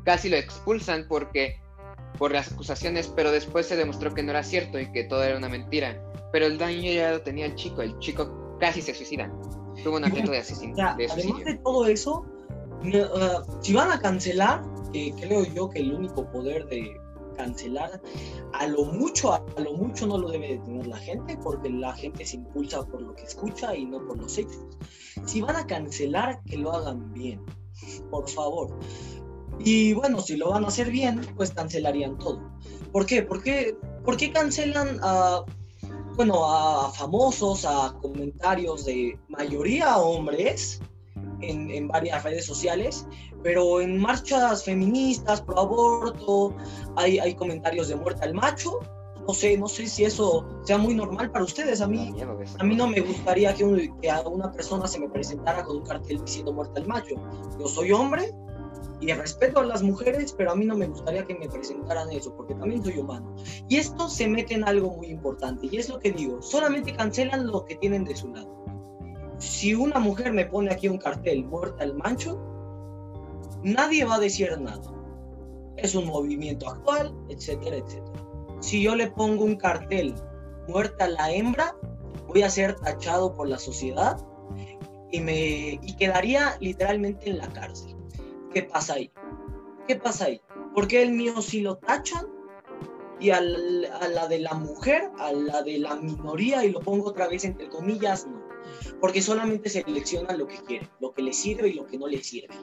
Casi 0.06 0.30
lo 0.30 0.38
expulsan 0.38 1.06
porque 1.10 1.60
por 2.18 2.32
las 2.32 2.52
acusaciones, 2.52 3.08
pero 3.08 3.32
después 3.32 3.66
se 3.66 3.76
demostró 3.76 4.14
que 4.14 4.24
no 4.24 4.32
era 4.32 4.44
cierto 4.44 4.80
y 4.80 4.92
que 4.92 5.04
todo 5.04 5.24
era 5.24 5.38
una 5.38 5.50
mentira. 5.50 6.02
Pero 6.32 6.46
el 6.46 6.58
daño 6.58 6.92
ya 6.92 7.12
lo 7.12 7.22
tenía 7.22 7.46
el 7.46 7.56
chico, 7.56 7.82
el 7.82 7.98
chico 8.00 8.58
casi 8.60 8.82
se 8.82 8.94
suicida. 8.94 9.32
Tuvo 9.84 9.98
un 9.98 10.06
intento 10.06 10.32
de, 10.32 10.40
asesinato. 10.40 11.04
Además 11.12 11.46
de 11.46 11.58
todo 11.64 11.88
eso, 11.88 12.26
uh, 12.84 13.62
si 13.62 13.74
van 13.74 13.92
a 13.92 14.00
cancelar, 14.00 14.62
creo 14.92 15.46
yo 15.46 15.70
que 15.70 15.80
el 15.80 15.94
único 15.94 16.30
poder 16.32 16.66
de 16.68 16.99
cancelar, 17.40 18.02
a 18.54 18.68
lo 18.68 18.86
mucho, 18.86 19.34
a 19.34 19.44
lo 19.60 19.74
mucho 19.74 20.06
no 20.08 20.18
lo 20.18 20.30
debe 20.30 20.50
de 20.50 20.60
tener 20.60 20.88
la 20.88 20.98
gente, 20.98 21.38
porque 21.38 21.70
la 21.70 21.94
gente 21.94 22.26
se 22.26 22.36
impulsa 22.36 22.86
por 22.86 23.02
lo 23.02 23.16
que 23.16 23.24
escucha 23.24 23.76
y 23.76 23.86
no 23.86 24.06
por 24.06 24.18
los 24.18 24.38
hechos. 24.38 24.66
Si 25.26 25.42
van 25.42 25.56
a 25.56 25.66
cancelar, 25.66 26.42
que 26.44 26.58
lo 26.58 26.74
hagan 26.74 27.14
bien, 27.14 27.42
por 28.12 28.30
favor. 28.30 28.78
Y 29.60 29.94
bueno, 29.94 30.22
si 30.22 30.38
lo 30.38 30.50
van 30.50 30.66
a 30.66 30.68
hacer 30.68 30.92
bien, 30.92 31.22
pues 31.36 31.52
cancelarían 31.52 32.18
todo. 32.18 32.42
¿Por 32.92 33.06
qué? 33.06 33.24
Porque 33.24 33.76
¿Por 34.04 34.18
qué 34.18 34.32
cancelan 34.32 35.00
a, 35.04 35.44
bueno, 36.16 36.46
a 36.46 36.92
famosos, 36.92 37.66
a 37.66 37.96
comentarios 38.02 38.86
de 38.86 39.20
mayoría 39.28 39.98
hombres 39.98 40.82
en, 41.42 41.70
en 41.72 41.88
varias 41.88 42.24
redes 42.24 42.46
sociales? 42.46 43.08
Pero 43.44 43.82
en 43.82 43.98
marchas 43.98 44.64
feministas, 44.64 45.42
pro 45.42 45.60
aborto, 45.60 46.56
hay, 46.96 47.20
hay 47.20 47.36
comentarios 47.36 47.88
de 47.88 47.96
muerte 47.96 48.24
al 48.24 48.34
macho 48.34 48.80
no 49.30 49.36
sé, 49.36 49.56
no 49.60 49.68
sé 49.68 49.86
si 49.86 50.06
eso 50.06 50.44
sea 50.64 50.80
muy 50.80 50.96
normal 50.96 51.30
para 51.30 51.46
ustedes. 51.46 51.82
A 51.82 51.88
mí, 51.88 52.16
a 52.58 52.64
mí 52.64 52.76
no 52.76 52.88
me 52.88 53.00
gustaría 53.00 53.54
que, 53.54 53.92
que, 54.02 54.10
a 54.10 54.22
una 54.22 54.52
persona 54.52 54.88
se 54.88 55.00
me 55.00 55.08
presentara 55.08 55.64
con 55.64 55.78
un 55.78 55.86
cartel 55.86 56.20
diciendo 56.26 56.52
muerte 56.52 56.80
al 56.80 56.88
macho. 56.88 57.14
Yo 57.60 57.68
soy 57.68 57.92
hombre 57.92 58.34
y 59.02 59.14
respeto 59.14 59.60
a 59.60 59.66
las 59.66 59.84
mujeres, 59.84 60.34
pero 60.36 60.52
a 60.52 60.56
mí 60.56 60.66
no 60.66 60.76
me 60.76 60.88
gustaría 60.88 61.28
que 61.28 61.36
me 61.36 61.48
presentaran 61.48 62.12
eso, 62.12 62.36
porque 62.36 62.56
también 62.56 62.84
soy 62.84 62.98
humano. 62.98 63.36
Y 63.68 63.78
esto 63.78 64.10
se 64.10 64.28
mete 64.28 64.56
en 64.56 64.68
algo 64.68 64.90
muy 64.98 65.08
importante, 65.08 65.68
y 65.72 65.78
es 65.78 65.90
lo 65.90 66.00
que 66.00 66.12
digo, 66.12 66.42
solamente 66.42 66.96
cancelan 66.96 67.46
lo 67.46 67.66
que 67.66 67.76
tienen 67.76 68.06
de 68.06 68.16
su 68.16 68.30
lado. 68.30 68.50
Si 69.40 69.74
una 69.74 70.00
mujer 70.00 70.34
me 70.34 70.46
pone 70.46 70.72
aquí 70.72 70.88
un 70.88 70.98
cartel, 70.98 71.46
muerta 71.46 71.84
al 71.84 71.96
macho, 71.96 72.40
nadie 73.64 74.04
va 74.04 74.16
a 74.16 74.20
decir 74.20 74.60
nada. 74.60 74.94
Es 75.78 75.96
un 75.96 76.08
movimiento 76.08 76.70
actual, 76.70 77.16
etcétera, 77.30 77.78
etcétera. 77.78 78.22
Si 78.60 78.84
yo 78.84 78.96
le 78.96 79.10
pongo 79.10 79.46
un 79.46 79.56
cartel, 79.56 80.14
muerta 80.68 81.08
la 81.08 81.32
hembra, 81.32 81.76
voy 82.28 82.44
a 82.44 82.50
ser 82.50 82.76
tachado 82.76 83.34
por 83.34 83.48
la 83.48 83.58
sociedad 83.58 84.18
y, 85.12 85.22
me, 85.22 85.80
y 85.82 85.96
quedaría 85.98 86.58
literalmente 86.60 87.30
en 87.30 87.38
la 87.38 87.48
cárcel. 87.48 87.96
¿Qué 88.54 88.64
pasa 88.64 88.96
ahí? 88.96 89.12
¿Qué 89.88 89.96
pasa 89.96 90.26
ahí? 90.26 90.42
¿Por 90.76 90.88
qué 90.88 91.02
el 91.02 91.14
mío 91.14 91.42
sí 91.42 91.62
lo 91.62 91.78
tachan 91.78 92.28
y 93.22 93.32
a 93.32 93.42
la 93.42 94.28
de 94.28 94.40
la 94.40 94.54
mujer, 94.54 95.10
a 95.18 95.32
la 95.32 95.62
de 95.64 95.80
la 95.80 95.96
minoría, 95.96 96.64
y 96.64 96.72
lo 96.72 96.80
pongo 96.80 97.10
otra 97.10 97.28
vez 97.28 97.44
entre 97.46 97.70
comillas, 97.70 98.28
no? 98.28 98.39
Porque 99.00 99.22
solamente 99.22 99.70
seleccionan 99.70 100.38
lo 100.38 100.48
que 100.48 100.58
quieren, 100.58 100.90
lo 101.00 101.14
que 101.14 101.22
les 101.22 101.38
sirve 101.38 101.70
y 101.70 101.74
lo 101.74 101.86
que 101.86 101.98
no 101.98 102.08
les 102.08 102.26
sirve, 102.26 102.56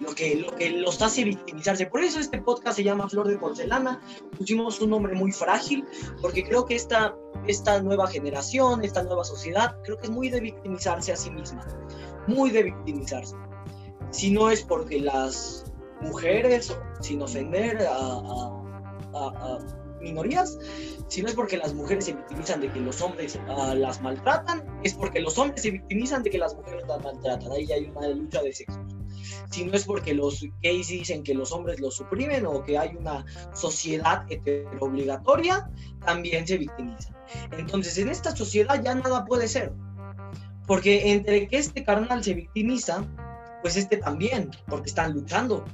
lo 0.00 0.14
que, 0.14 0.36
lo 0.36 0.54
que 0.54 0.70
los 0.70 1.00
hace 1.02 1.24
victimizarse. 1.24 1.86
Por 1.86 2.02
eso 2.02 2.20
este 2.20 2.40
podcast 2.40 2.76
se 2.76 2.84
llama 2.84 3.08
Flor 3.08 3.28
de 3.28 3.36
Porcelana, 3.36 4.00
pusimos 4.38 4.80
un 4.80 4.90
nombre 4.90 5.14
muy 5.14 5.32
frágil, 5.32 5.84
porque 6.20 6.44
creo 6.44 6.64
que 6.64 6.74
esta, 6.74 7.14
esta 7.46 7.82
nueva 7.82 8.06
generación, 8.06 8.84
esta 8.84 9.02
nueva 9.02 9.24
sociedad, 9.24 9.76
creo 9.84 9.98
que 9.98 10.04
es 10.04 10.10
muy 10.10 10.28
de 10.28 10.40
victimizarse 10.40 11.12
a 11.12 11.16
sí 11.16 11.30
misma, 11.30 11.66
muy 12.26 12.50
de 12.50 12.62
victimizarse 12.64 13.34
si 14.14 14.30
no 14.30 14.48
es 14.48 14.62
porque 14.62 15.00
las 15.00 15.64
mujeres, 16.00 16.76
sin 17.00 17.20
ofender 17.20 17.84
a, 17.88 18.50
minorías, 20.04 20.58
si 21.08 21.22
no 21.22 21.28
es 21.28 21.34
porque 21.34 21.56
las 21.56 21.74
mujeres 21.74 22.04
se 22.04 22.12
victimizan 22.12 22.60
de 22.60 22.70
que 22.70 22.80
los 22.80 23.00
hombres 23.00 23.38
ah, 23.48 23.74
las 23.74 24.00
maltratan, 24.00 24.64
es 24.84 24.94
porque 24.94 25.20
los 25.20 25.36
hombres 25.38 25.62
se 25.62 25.72
victimizan 25.72 26.22
de 26.22 26.30
que 26.30 26.38
las 26.38 26.54
mujeres 26.54 26.84
las 26.86 27.02
maltratan. 27.02 27.50
Ahí 27.50 27.70
hay 27.72 27.90
una 27.94 28.08
lucha 28.08 28.42
de 28.42 28.52
sexos. 28.52 28.78
Si 29.50 29.64
no 29.64 29.72
es 29.72 29.84
porque 29.84 30.14
los 30.14 30.44
gays 30.62 30.88
dicen 30.88 31.22
que 31.22 31.34
los 31.34 31.52
hombres 31.52 31.80
los 31.80 31.96
suprimen 31.96 32.46
o 32.46 32.62
que 32.62 32.78
hay 32.78 32.94
una 32.96 33.24
sociedad 33.54 34.26
obligatoria, 34.80 35.70
también 36.04 36.46
se 36.46 36.58
victimizan. 36.58 37.14
Entonces, 37.52 37.98
en 37.98 38.08
esta 38.08 38.34
sociedad 38.36 38.82
ya 38.82 38.94
nada 38.94 39.24
puede 39.24 39.48
ser. 39.48 39.72
Porque 40.66 41.12
entre 41.12 41.48
que 41.48 41.58
este 41.58 41.84
carnal 41.84 42.22
se 42.24 42.34
victimiza, 42.34 43.04
pues 43.62 43.76
este 43.76 43.98
también, 43.98 44.50
porque 44.66 44.88
están 44.88 45.12
luchando. 45.12 45.64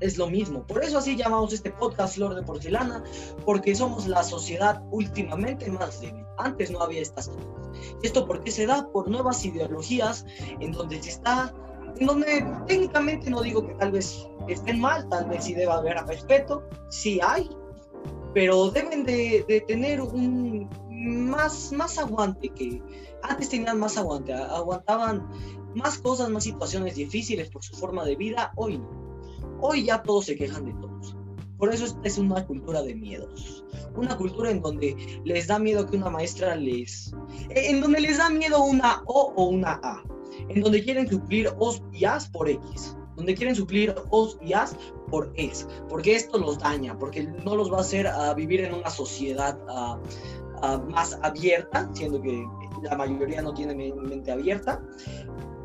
Es 0.00 0.18
lo 0.18 0.28
mismo. 0.28 0.66
Por 0.66 0.84
eso 0.84 0.98
así 0.98 1.16
llamamos 1.16 1.52
este 1.52 1.70
podcast 1.70 2.16
Flor 2.16 2.34
de 2.34 2.42
Porcelana, 2.42 3.02
porque 3.44 3.74
somos 3.74 4.06
la 4.06 4.22
sociedad 4.22 4.82
últimamente 4.90 5.70
más 5.70 6.00
débil. 6.00 6.24
Antes 6.38 6.70
no 6.70 6.80
había 6.80 7.00
estas 7.00 7.28
cosas. 7.28 7.46
¿Y 8.02 8.06
esto 8.06 8.26
por 8.26 8.42
qué 8.42 8.50
se 8.50 8.66
da? 8.66 8.88
Por 8.90 9.08
nuevas 9.08 9.44
ideologías 9.44 10.26
en 10.60 10.72
donde 10.72 11.02
se 11.02 11.10
está, 11.10 11.54
en 11.98 12.06
donde 12.06 12.46
técnicamente 12.66 13.30
no 13.30 13.40
digo 13.40 13.66
que 13.66 13.74
tal 13.74 13.92
vez 13.92 14.28
estén 14.48 14.80
mal, 14.80 15.08
tal 15.08 15.28
vez 15.28 15.44
sí 15.44 15.54
deba 15.54 15.76
haber 15.76 15.96
respeto, 16.06 16.62
sí 16.90 17.18
hay, 17.22 17.48
pero 18.34 18.70
deben 18.70 19.04
de, 19.04 19.64
tener 19.66 20.02
un 20.02 20.68
más, 20.90 21.72
más 21.72 21.98
aguante 21.98 22.50
que 22.50 22.82
antes 23.22 23.48
tenían 23.48 23.78
más 23.78 23.96
aguante, 23.96 24.34
aguantaban 24.34 25.26
más 25.74 25.98
cosas, 25.98 26.28
más 26.28 26.44
situaciones 26.44 26.96
difíciles 26.96 27.48
por 27.50 27.62
su 27.62 27.74
forma 27.74 28.04
de 28.04 28.16
vida, 28.16 28.52
hoy 28.56 28.78
no. 28.78 29.05
Hoy 29.60 29.84
ya 29.84 30.02
todos 30.02 30.26
se 30.26 30.36
quejan 30.36 30.66
de 30.66 30.72
todos. 30.74 31.16
Por 31.58 31.72
eso 31.72 31.98
es 32.04 32.18
una 32.18 32.44
cultura 32.46 32.82
de 32.82 32.94
miedos. 32.94 33.64
Una 33.94 34.16
cultura 34.16 34.50
en 34.50 34.60
donde 34.60 34.94
les 35.24 35.46
da 35.46 35.58
miedo 35.58 35.86
que 35.86 35.96
una 35.96 36.10
maestra 36.10 36.54
les... 36.54 37.14
Eh, 37.50 37.70
en 37.70 37.80
donde 37.80 38.00
les 38.00 38.18
da 38.18 38.28
miedo 38.28 38.62
una 38.62 39.02
O 39.06 39.32
o 39.36 39.44
una 39.46 39.80
A. 39.82 40.02
En 40.50 40.60
donde 40.60 40.82
quieren 40.82 41.08
suplir 41.08 41.50
O's 41.58 41.82
y 41.92 42.04
A's 42.04 42.28
por 42.28 42.48
X. 42.48 42.96
Donde 43.16 43.34
quieren 43.34 43.56
suplir 43.56 43.94
O's 44.10 44.36
y 44.42 44.52
A's 44.52 44.76
por 45.10 45.32
S. 45.36 45.66
Porque 45.88 46.14
esto 46.14 46.36
los 46.36 46.58
daña. 46.58 46.98
Porque 46.98 47.22
no 47.22 47.56
los 47.56 47.72
va 47.72 47.78
a 47.78 47.80
hacer 47.80 48.06
a 48.06 48.34
vivir 48.34 48.60
en 48.60 48.74
una 48.74 48.90
sociedad 48.90 49.58
más 50.90 51.18
abierta. 51.22 51.88
Siendo 51.94 52.20
que 52.20 52.44
la 52.82 52.96
mayoría 52.96 53.40
no 53.40 53.54
tiene 53.54 53.94
mente 53.94 54.30
abierta. 54.30 54.82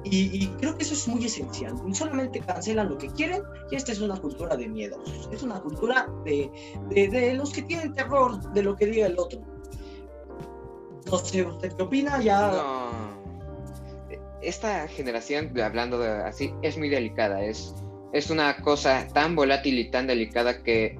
Y, 0.03 0.47
creo 0.59 0.75
que 0.75 0.83
eso 0.83 0.93
es 0.93 1.07
muy 1.07 1.25
esencial. 1.25 1.75
Solamente 1.93 2.39
cancelan 2.39 2.89
lo 2.89 2.97
que 2.97 3.07
quieren 3.09 3.43
y 3.69 3.75
esta 3.75 3.91
es 3.91 3.99
una 3.99 4.19
cultura 4.19 4.55
de 4.55 4.67
miedo. 4.67 4.97
Es 5.31 5.43
una 5.43 5.59
cultura 5.59 6.07
de, 6.25 6.49
de, 6.89 7.33
los 7.35 7.51
que 7.51 7.61
tienen 7.61 7.93
terror 7.93 8.41
de 8.53 8.63
lo 8.63 8.75
que 8.75 8.87
diga 8.87 9.07
el 9.07 9.19
otro. 9.19 9.41
No 11.05 11.17
sé, 11.17 11.43
¿usted 11.43 11.73
qué 11.73 11.83
opina? 11.83 12.21
Ya... 12.21 12.51
No. 12.51 13.11
Esta 14.41 14.87
generación, 14.87 15.59
hablando 15.61 15.99
de 15.99 16.09
así, 16.09 16.51
es 16.63 16.77
muy 16.77 16.89
delicada. 16.89 17.43
Es, 17.43 17.75
es 18.11 18.31
una 18.31 18.57
cosa 18.57 19.07
tan 19.13 19.35
volátil 19.35 19.77
y 19.77 19.91
tan 19.91 20.07
delicada 20.07 20.63
que 20.63 20.99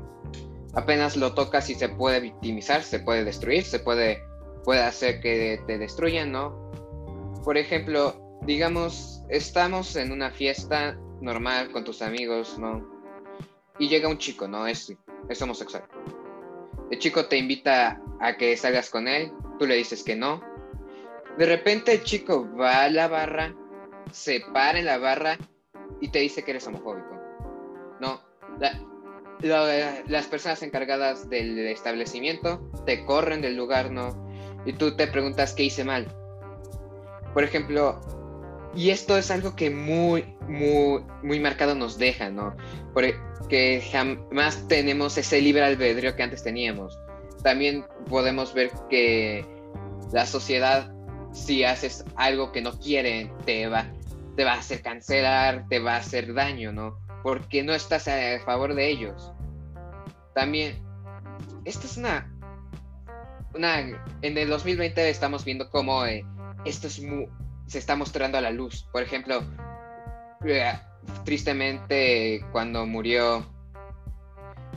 apenas 0.74 1.18
lo 1.18 1.34
tocas 1.34 1.70
y 1.72 1.76
se 1.76 1.90
puede 1.90 2.20
victimizar, 2.20 2.84
se 2.84 3.00
puede 3.00 3.24
destruir, 3.24 3.64
se 3.64 3.80
puede, 3.80 4.24
puede 4.64 4.82
hacer 4.82 5.22
que 5.22 5.60
te 5.66 5.80
destruyan, 5.80 6.32
¿no? 6.32 6.72
Por 7.44 7.58
ejemplo, 7.58 8.31
digamos, 8.42 9.24
estamos 9.30 9.96
en 9.96 10.12
una 10.12 10.32
fiesta 10.32 10.98
normal 11.22 11.72
con 11.72 11.84
tus 11.84 12.02
amigos, 12.02 12.58
¿no? 12.58 12.86
Y 13.80 13.88
llega 13.88 14.10
un 14.10 14.18
chico, 14.18 14.48
¿no? 14.48 14.68
Es, 14.68 14.94
es 15.30 15.42
homosexual. 15.42 15.84
El 16.90 17.00
chico 17.00 17.26
te 17.28 17.38
invita 17.38 18.02
a 18.20 18.36
que 18.38 18.58
salgas 18.58 18.90
con 18.90 19.08
él, 19.08 19.32
tú 19.60 19.66
le 19.66 19.76
dices 19.76 20.04
que 20.04 20.16
no. 20.16 20.42
De 21.38 21.46
repente 21.46 21.94
el 21.94 22.04
chico 22.04 22.50
va 22.60 22.84
a 22.84 22.90
la 22.90 23.08
barra, 23.08 23.56
se 24.12 24.42
para 24.54 24.80
en 24.80 24.86
la 24.86 24.98
barra 24.98 25.38
y 26.02 26.10
te 26.10 26.20
dice 26.20 26.44
que 26.44 26.52
eres 26.52 26.68
homofóbico. 26.68 27.18
No, 28.00 28.22
las 29.40 30.28
personas 30.28 30.62
encargadas 30.64 31.30
del 31.30 31.58
establecimiento 31.68 32.60
te 32.86 33.06
corren 33.06 33.42
del 33.42 33.56
lugar, 33.56 33.92
¿no? 33.92 34.30
Y 34.66 34.74
tú 34.74 34.96
te 34.96 35.08
preguntas 35.08 35.54
qué 35.54 35.64
hice 35.64 35.84
mal. 35.84 36.08
Por 37.34 37.44
ejemplo, 37.44 38.02
y 38.76 38.90
esto 38.90 39.18
es 39.18 39.32
algo 39.32 39.56
que 39.56 39.70
muy, 39.70 40.36
muy, 40.48 41.04
muy 41.24 41.40
marcado 41.40 41.76
nos 41.76 41.98
deja, 41.98 42.30
¿no? 42.30 42.56
Porque 42.94 43.84
jamás 43.92 44.68
tenemos 44.68 45.18
ese 45.18 45.42
libre 45.42 45.64
albedrío 45.64 46.16
que 46.16 46.24
antes 46.24 46.44
teníamos. 46.44 46.98
También 47.44 47.86
podemos 48.10 48.54
ver 48.54 48.72
que 48.90 49.46
la 50.14 50.26
sociedad, 50.26 50.94
si 51.34 51.64
haces 51.64 52.06
algo 52.16 52.52
que 52.52 52.62
no 52.62 52.80
quiere, 52.80 53.32
te 53.46 53.68
va, 53.68 53.92
te 54.36 54.46
va 54.46 54.54
a 54.54 54.60
hacer 54.60 54.82
cancelar, 54.82 55.68
te 55.68 55.80
va 55.80 55.96
a 55.96 55.98
hacer 55.98 56.34
daño, 56.34 56.72
¿no? 56.72 56.98
Porque 57.24 57.64
no 57.64 57.74
estás 57.74 58.08
a 58.08 58.40
favor 58.46 58.74
de 58.74 58.90
ellos. 58.90 59.34
También, 60.34 60.82
esta 61.66 61.88
es 61.88 61.98
una, 61.98 62.34
una 63.54 63.82
en 63.82 64.38
el 64.38 64.48
2020 64.48 65.10
estamos 65.10 65.44
viendo 65.44 65.70
cómo 65.70 66.06
eh, 66.06 66.26
esto 66.64 66.88
es 66.88 67.02
muy, 67.02 67.28
se 67.72 67.80
está 67.80 67.96
mostrando 67.96 68.38
a 68.38 68.42
la 68.42 68.52
luz. 68.52 68.86
Por 68.92 69.02
ejemplo, 69.02 69.44
eh, 70.44 70.74
tristemente 71.24 72.44
cuando 72.52 72.86
murió 72.86 73.46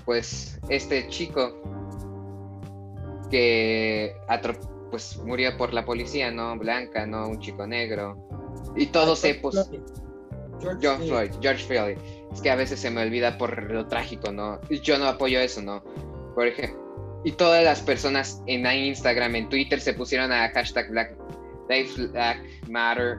pues 0.04 0.60
este 0.68 1.08
chico 1.08 1.60
que 3.32 4.14
pues 4.92 5.16
murió 5.24 5.56
por 5.56 5.74
la 5.74 5.84
policía, 5.84 6.30
¿no? 6.30 6.56
Blanca, 6.56 7.04
¿no? 7.04 7.26
Un 7.26 7.40
chico 7.40 7.66
negro. 7.66 8.28
Y 8.76 8.86
todos 8.86 9.18
se 9.18 9.34
pues, 9.34 9.68
John 10.62 11.02
Floyd, 11.02 11.32
George 11.40 11.64
Floyd. 11.64 11.98
Es 12.32 12.40
que 12.40 12.50
a 12.50 12.54
veces 12.54 12.78
se 12.78 12.92
me 12.92 13.02
olvida 13.02 13.36
por 13.38 13.72
lo 13.72 13.88
trágico, 13.88 14.30
¿no? 14.30 14.60
Yo 14.70 15.00
no 15.00 15.06
apoyo 15.06 15.40
eso, 15.40 15.60
¿no? 15.62 15.82
Por 16.36 16.46
ejemplo, 16.46 17.20
y 17.24 17.32
todas 17.32 17.64
las 17.64 17.80
personas 17.80 18.40
en 18.46 18.66
Instagram, 18.66 19.34
en 19.34 19.48
Twitter 19.48 19.80
se 19.80 19.94
pusieron 19.94 20.30
a 20.30 20.48
hashtag 20.50 20.90
Black 20.90 21.16
Lives 21.68 22.10
Matter, 22.68 23.18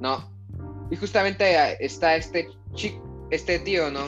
¿no? 0.00 0.30
Y 0.90 0.96
justamente 0.96 1.84
está 1.84 2.16
este 2.16 2.48
chico, 2.74 3.02
este 3.30 3.58
tío, 3.60 3.90
¿no? 3.90 4.04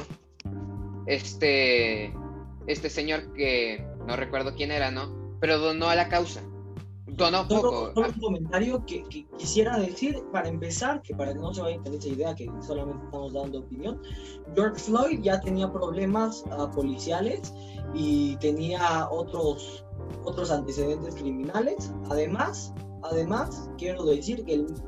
Este, 1.06 2.12
este 2.66 2.90
señor 2.90 3.32
que 3.32 3.84
no 4.06 4.16
recuerdo 4.16 4.54
quién 4.54 4.70
era, 4.70 4.90
¿no? 4.90 5.18
pero 5.40 5.58
donó 5.58 5.88
a 5.88 5.94
la 5.94 6.08
causa. 6.08 6.42
Donó 7.06 7.48
poco. 7.48 7.92
Solo, 7.94 8.08
un 8.08 8.20
comentario 8.20 8.84
que, 8.86 9.04
quisiera 9.38 9.78
decir 9.78 10.22
para 10.30 10.48
empezar, 10.48 11.02
que 11.02 11.14
para 11.14 11.32
que 11.32 11.40
no 11.40 11.52
se 11.52 11.62
vaya 11.62 11.76
a 11.78 11.82
tener 11.82 11.98
esa 11.98 12.08
idea 12.08 12.34
que 12.34 12.48
solamente 12.60 13.04
estamos 13.06 13.32
dando 13.32 13.60
opinión, 13.60 14.00
George 14.54 14.78
Floyd 14.78 15.20
ya 15.22 15.40
tenía 15.40 15.72
problemas 15.72 16.44
uh, 16.56 16.70
policiales 16.70 17.52
y 17.94 18.36
tenía 18.36 19.08
otros, 19.10 19.84
otros 20.24 20.50
antecedentes 20.50 21.14
criminales. 21.16 21.92
Además, 22.10 22.72
además 23.02 23.70
quiero 23.78 24.04
decir 24.04 24.44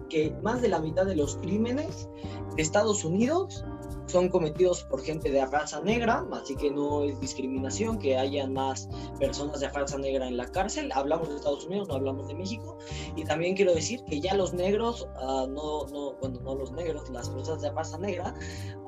que, 0.09 0.37
más 0.43 0.63
de 0.63 0.69
la 0.69 0.81
mitad 0.81 1.07
de 1.07 1.17
los 1.17 1.37
crímenes 1.37 2.09
de 2.57 2.63
Estados 2.63 3.05
Unidos 3.05 3.65
son 4.11 4.29
cometidos 4.29 4.83
por 4.85 5.03
gente 5.03 5.31
de 5.31 5.47
raza 5.47 5.81
negra, 5.81 6.27
así 6.33 6.57
que 6.57 6.71
no 6.71 7.05
es 7.05 7.19
discriminación 7.21 7.99
que 7.99 8.19
haya 8.19 8.47
más 8.49 8.89
personas 9.19 9.61
de 9.61 9.69
raza 9.69 9.99
negra 9.99 10.27
en 10.27 10.37
la 10.37 10.47
cárcel. 10.47 10.91
Hablamos 10.93 11.29
de 11.29 11.37
Estados 11.37 11.65
Unidos, 11.65 11.89
no 11.89 11.95
hablamos 11.95 12.27
de 12.27 12.35
México. 12.35 12.77
Y 13.17 13.25
también 13.25 13.55
quiero 13.55 13.73
decir 13.73 14.03
que 14.05 14.21
ya 14.21 14.35
los 14.35 14.53
negros, 14.53 15.09
uh, 15.23 15.47
no, 15.47 15.87
no, 15.87 16.15
bueno, 16.21 16.41
no 16.43 16.55
los 16.57 16.73
negros, 16.73 17.09
las 17.11 17.29
personas 17.29 17.63
de 17.63 17.71
raza 17.71 17.99
negra, 17.99 18.35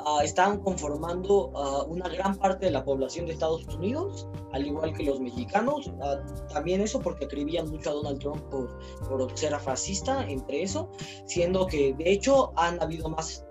uh, 0.05 0.21
están 0.21 0.61
conformando 0.61 1.49
uh, 1.51 1.85
una 1.85 2.09
gran 2.09 2.37
parte 2.37 2.67
de 2.67 2.73
la 2.73 2.85
población 2.85 3.27
de 3.27 3.33
Estados 3.33 3.65
Unidos, 3.69 4.27
al 4.53 4.67
igual 4.67 4.93
que 4.93 5.05
los 5.05 5.21
mexicanos. 5.21 5.91
también 6.53 6.81
eso 6.81 6.99
porque 7.01 7.27
acribían 7.27 7.71
mucho 7.71 7.91
a 7.91 7.93
Donald 7.95 8.19
Trump 8.19 8.43
por, 8.51 8.79
por 9.09 9.39
ser 9.39 9.53
racista, 9.53 10.27
entre 10.29 10.63
eso, 10.63 10.91
siendo 11.27 11.67
que 11.67 11.95
de 11.95 12.11
hecho 12.11 12.53
han 12.57 12.83
habido 12.83 13.09
más 13.09 13.47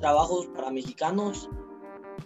trabajos 0.00 0.46
para 0.54 0.70
mexicanos 0.70 0.95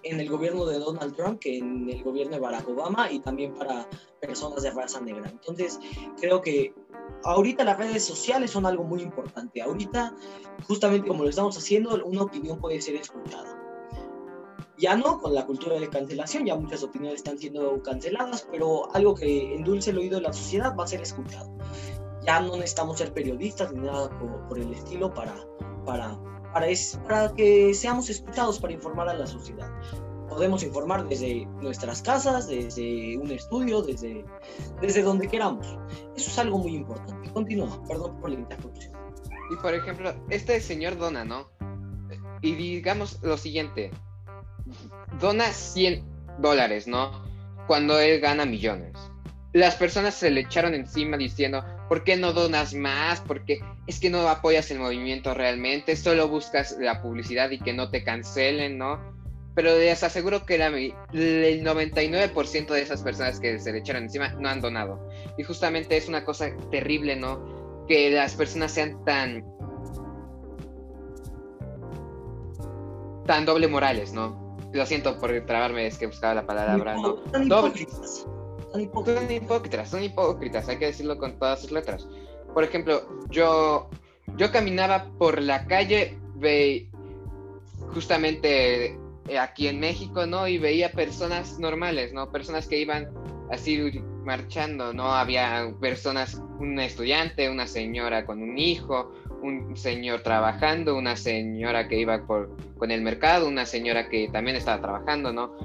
en 0.02 0.20
el 0.20 0.28
gobierno 0.28 0.64
de 0.66 0.78
Donald 0.78 1.14
Trump 1.14 1.40
que 1.40 1.58
en 1.58 1.88
el 1.88 2.02
gobierno 2.02 2.34
de 2.34 2.40
Barack 2.40 2.68
Obama 2.68 3.10
y 3.10 3.20
también 3.20 3.54
para 3.54 3.88
personas 4.20 4.62
de 4.62 4.70
raza 4.70 5.00
negra. 5.00 5.28
Entonces, 5.28 5.78
creo 6.20 6.40
que 6.40 6.74
ahorita 7.24 7.64
las 7.64 7.78
redes 7.78 8.04
sociales 8.04 8.50
son 8.50 8.66
algo 8.66 8.84
muy 8.84 9.02
importante. 9.02 9.62
Ahorita, 9.62 10.14
justamente 10.66 11.08
como 11.08 11.24
lo 11.24 11.30
estamos 11.30 11.56
haciendo, 11.56 12.02
una 12.04 12.22
opinión 12.22 12.58
puede 12.60 12.80
ser 12.80 12.96
escuchada. 12.96 13.56
Ya 14.78 14.96
no 14.96 15.20
con 15.20 15.34
la 15.34 15.44
cultura 15.44 15.78
de 15.78 15.90
cancelación, 15.90 16.46
ya 16.46 16.56
muchas 16.56 16.82
opiniones 16.82 17.20
están 17.20 17.36
siendo 17.36 17.82
canceladas, 17.82 18.48
pero 18.50 18.90
algo 18.94 19.14
que 19.14 19.54
endulce 19.54 19.90
el 19.90 19.98
oído 19.98 20.16
de 20.16 20.22
la 20.22 20.32
sociedad 20.32 20.74
va 20.74 20.84
a 20.84 20.86
ser 20.86 21.02
escuchado. 21.02 21.52
Ya 22.26 22.40
no 22.40 22.56
necesitamos 22.56 22.98
ser 22.98 23.12
periodistas 23.12 23.72
ni 23.72 23.80
nada 23.80 24.08
por, 24.18 24.48
por 24.48 24.58
el 24.58 24.72
estilo 24.72 25.12
para, 25.12 25.34
para 25.84 26.18
para, 26.52 27.34
que 27.34 27.74
seamos 27.74 28.10
escuchados 28.10 28.58
para 28.58 28.72
informar 28.72 29.08
a 29.08 29.14
la 29.14 29.26
sociedad. 29.26 29.70
Podemos 30.28 30.62
informar 30.62 31.08
desde 31.08 31.46
nuestras 31.60 32.02
casas, 32.02 32.46
desde 32.48 33.18
un 33.18 33.30
estudio, 33.30 33.82
desde, 33.82 34.24
desde 34.80 35.02
donde 35.02 35.28
queramos. 35.28 35.66
Eso 36.16 36.30
es 36.30 36.38
algo 36.38 36.58
muy 36.58 36.76
importante. 36.76 37.30
Continúa, 37.30 37.82
perdón 37.88 38.20
por 38.20 38.30
la 38.30 38.38
interrupción. 38.38 38.92
Y 39.50 39.56
por 39.56 39.74
ejemplo, 39.74 40.14
este 40.28 40.60
señor 40.60 40.96
dona, 40.96 41.24
¿no? 41.24 41.50
Y 42.40 42.54
digamos 42.54 43.20
lo 43.22 43.36
siguiente, 43.36 43.90
dona 45.20 45.46
100 45.46 46.04
dólares, 46.38 46.86
¿no? 46.86 47.10
Cuando 47.66 47.98
él 47.98 48.20
gana 48.20 48.46
millones. 48.46 48.92
Las 49.52 49.74
personas 49.74 50.14
se 50.14 50.30
le 50.30 50.42
echaron 50.42 50.74
encima 50.74 51.16
diciendo, 51.16 51.64
¿Por 51.90 52.04
qué 52.04 52.16
no 52.16 52.32
donas 52.32 52.72
más? 52.72 53.20
Porque 53.20 53.60
es 53.88 53.98
que 53.98 54.10
no 54.10 54.28
apoyas 54.28 54.70
el 54.70 54.78
movimiento 54.78 55.34
realmente, 55.34 55.96
solo 55.96 56.28
buscas 56.28 56.76
la 56.78 57.02
publicidad 57.02 57.50
y 57.50 57.58
que 57.58 57.72
no 57.72 57.90
te 57.90 58.04
cancelen, 58.04 58.78
¿no? 58.78 59.00
Pero 59.56 59.76
les 59.76 60.04
aseguro 60.04 60.46
que 60.46 60.54
el 60.54 60.62
99% 61.64 62.68
de 62.68 62.80
esas 62.80 63.02
personas 63.02 63.40
que 63.40 63.58
se 63.58 63.72
le 63.72 63.78
echaron 63.78 64.04
encima 64.04 64.28
no 64.38 64.48
han 64.48 64.60
donado. 64.60 65.10
Y 65.36 65.42
justamente 65.42 65.96
es 65.96 66.08
una 66.08 66.24
cosa 66.24 66.50
terrible, 66.70 67.16
¿no? 67.16 67.84
Que 67.88 68.08
las 68.10 68.36
personas 68.36 68.70
sean 68.70 69.04
tan... 69.04 69.44
tan 73.26 73.44
doble 73.44 73.66
morales, 73.66 74.12
¿no? 74.12 74.56
Lo 74.72 74.86
siento 74.86 75.18
por 75.18 75.32
trabarme, 75.44 75.88
es 75.88 75.98
que 75.98 76.06
buscaba 76.06 76.34
la 76.34 76.46
palabra, 76.46 76.94
¿no? 76.94 77.14
Doble 77.46 77.88
son 78.72 79.30
hipócritas. 79.30 79.88
Son 79.90 80.02
hipócritas, 80.02 80.68
hay 80.68 80.78
que 80.78 80.86
decirlo 80.86 81.18
con 81.18 81.38
todas 81.38 81.60
sus 81.60 81.72
letras. 81.72 82.06
Por 82.54 82.64
ejemplo, 82.64 83.02
yo, 83.28 83.90
yo 84.36 84.50
caminaba 84.50 85.06
por 85.18 85.40
la 85.40 85.66
calle, 85.66 86.18
ve, 86.36 86.88
justamente 87.92 88.98
eh, 89.28 89.38
aquí 89.38 89.68
en 89.68 89.80
México, 89.80 90.26
¿no? 90.26 90.48
Y 90.48 90.58
veía 90.58 90.92
personas 90.92 91.58
normales, 91.58 92.12
¿no? 92.12 92.30
Personas 92.30 92.66
que 92.66 92.78
iban 92.78 93.08
así 93.50 94.02
marchando, 94.24 94.92
¿no? 94.92 95.12
Había 95.12 95.72
personas, 95.80 96.40
un 96.58 96.78
estudiante, 96.78 97.48
una 97.50 97.66
señora 97.66 98.26
con 98.26 98.42
un 98.42 98.58
hijo, 98.58 99.12
un 99.42 99.76
señor 99.76 100.22
trabajando, 100.22 100.96
una 100.96 101.16
señora 101.16 101.88
que 101.88 101.98
iba 101.98 102.26
por, 102.26 102.54
con 102.76 102.90
el 102.90 103.02
mercado, 103.02 103.48
una 103.48 103.66
señora 103.66 104.08
que 104.08 104.28
también 104.28 104.56
estaba 104.56 104.80
trabajando, 104.80 105.32
¿no? 105.32 105.56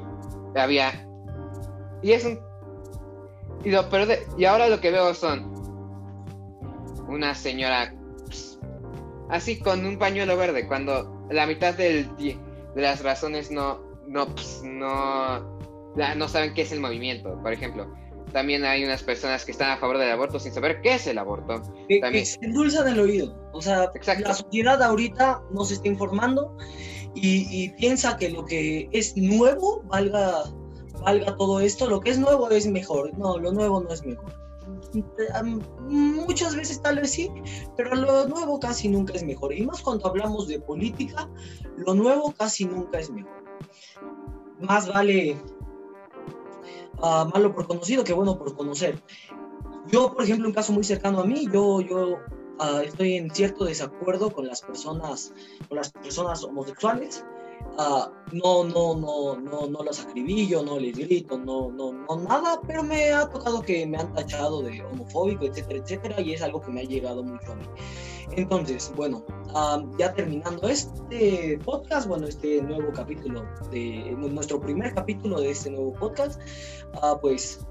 Había... 0.55 1.07
Y 2.01 2.11
es 2.11 2.23
un 2.23 2.39
y, 3.65 3.71
lo 3.71 3.85
y 4.37 4.45
ahora 4.45 4.69
lo 4.69 4.79
que 4.79 4.91
veo 4.91 5.13
son 5.13 5.53
una 7.07 7.35
señora 7.35 7.93
así 9.29 9.59
con 9.59 9.85
un 9.85 9.97
pañuelo 9.97 10.37
verde, 10.37 10.67
cuando 10.67 11.27
la 11.31 11.45
mitad 11.45 11.73
del, 11.73 12.15
de 12.17 12.37
las 12.75 13.03
razones 13.03 13.51
no, 13.51 13.79
no, 14.07 14.27
pues, 14.27 14.61
no, 14.63 15.39
no 16.15 16.27
saben 16.27 16.53
qué 16.53 16.61
es 16.61 16.71
el 16.71 16.79
movimiento. 16.79 17.39
Por 17.41 17.53
ejemplo, 17.53 17.91
también 18.31 18.65
hay 18.65 18.83
unas 18.83 19.03
personas 19.03 19.45
que 19.45 19.51
están 19.51 19.71
a 19.71 19.77
favor 19.77 19.97
del 19.97 20.11
aborto 20.11 20.39
sin 20.39 20.53
saber 20.53 20.81
qué 20.81 20.95
es 20.95 21.07
el 21.07 21.17
aborto. 21.17 21.61
Que, 21.87 21.99
también. 21.99 22.25
se 22.25 22.37
endulzan 22.41 22.87
el 22.87 22.99
oído. 22.99 23.35
O 23.53 23.61
sea, 23.61 23.91
la 24.19 24.33
sociedad 24.33 24.81
ahorita 24.81 25.41
no 25.51 25.63
se 25.65 25.75
está 25.75 25.87
informando 25.87 26.55
y, 27.13 27.47
y, 27.49 27.69
piensa 27.69 28.17
que 28.17 28.29
lo 28.29 28.45
que 28.45 28.89
es 28.91 29.15
nuevo 29.15 29.81
valga 29.85 30.43
valga 31.05 31.37
todo 31.37 31.59
esto, 31.59 31.87
lo 31.87 32.01
que 32.01 32.09
es 32.09 32.19
nuevo 32.19 32.49
es 32.49 32.67
mejor. 32.67 33.17
No, 33.17 33.37
lo 33.37 33.51
nuevo 33.51 33.79
no 33.79 33.89
es 33.93 34.03
mejor. 34.05 34.33
Muchas 35.87 36.55
veces 36.55 36.81
tal 36.81 36.97
vez 36.97 37.11
sí, 37.11 37.29
pero 37.77 37.95
lo 37.95 38.27
nuevo 38.27 38.59
casi 38.59 38.89
nunca 38.89 39.13
es 39.13 39.23
mejor. 39.23 39.53
Y 39.53 39.65
más 39.65 39.81
cuando 39.81 40.07
hablamos 40.07 40.47
de 40.47 40.59
política, 40.59 41.29
lo 41.77 41.93
nuevo 41.93 42.33
casi 42.37 42.65
nunca 42.65 42.99
es 42.99 43.09
mejor. 43.11 43.43
Más 44.59 44.87
vale 44.87 45.37
uh, 47.01 47.25
malo 47.33 47.53
por 47.53 47.67
conocido 47.67 48.03
que 48.03 48.13
bueno 48.13 48.37
por 48.37 48.55
conocer. 48.55 49.01
Yo, 49.87 50.13
por 50.13 50.23
ejemplo, 50.23 50.47
un 50.47 50.53
caso 50.53 50.73
muy 50.73 50.83
cercano 50.83 51.19
a 51.19 51.25
mí, 51.25 51.47
yo, 51.53 51.81
yo 51.81 52.17
uh, 52.59 52.79
estoy 52.83 53.17
en 53.17 53.29
cierto 53.29 53.65
desacuerdo 53.65 54.31
con 54.31 54.47
las 54.47 54.61
personas, 54.61 55.31
con 55.67 55.77
las 55.77 55.91
personas 55.91 56.43
homosexuales. 56.43 57.23
Ah, 57.77 58.09
no, 58.31 58.63
no, 58.63 58.95
no, 58.95 59.35
no, 59.35 59.67
no 59.67 59.83
los 59.83 59.99
acribillo, 59.99 60.63
no 60.63 60.79
les 60.79 60.97
grito, 60.97 61.37
no, 61.37 61.69
no, 61.71 61.91
no, 61.91 62.15
nada, 62.21 62.61
pero 62.65 62.83
me 62.83 63.11
ha 63.11 63.27
tocado 63.29 63.61
que 63.61 63.85
me 63.85 63.97
han 63.97 64.13
tachado 64.13 64.61
de 64.61 64.81
homofóbico, 64.81 65.45
etcétera, 65.45 65.79
etcétera, 65.79 66.21
y 66.21 66.33
es 66.33 66.41
algo 66.41 66.61
que 66.61 66.71
me 66.71 66.81
ha 66.81 66.83
llegado 66.85 67.21
mucho 67.21 67.51
a 67.51 67.55
mí. 67.55 67.65
Entonces, 68.31 68.93
bueno, 68.95 69.25
ah, 69.53 69.83
ya 69.99 70.13
terminando 70.13 70.67
este 70.69 71.59
podcast, 71.65 72.07
bueno, 72.07 72.27
este 72.27 72.61
nuevo 72.61 72.91
capítulo, 72.93 73.45
de 73.71 74.15
nuestro 74.17 74.59
primer 74.61 74.93
capítulo 74.93 75.41
de 75.41 75.51
este 75.51 75.69
nuevo 75.69 75.93
podcast, 75.93 76.39
uh, 77.03 77.19
pues, 77.19 77.65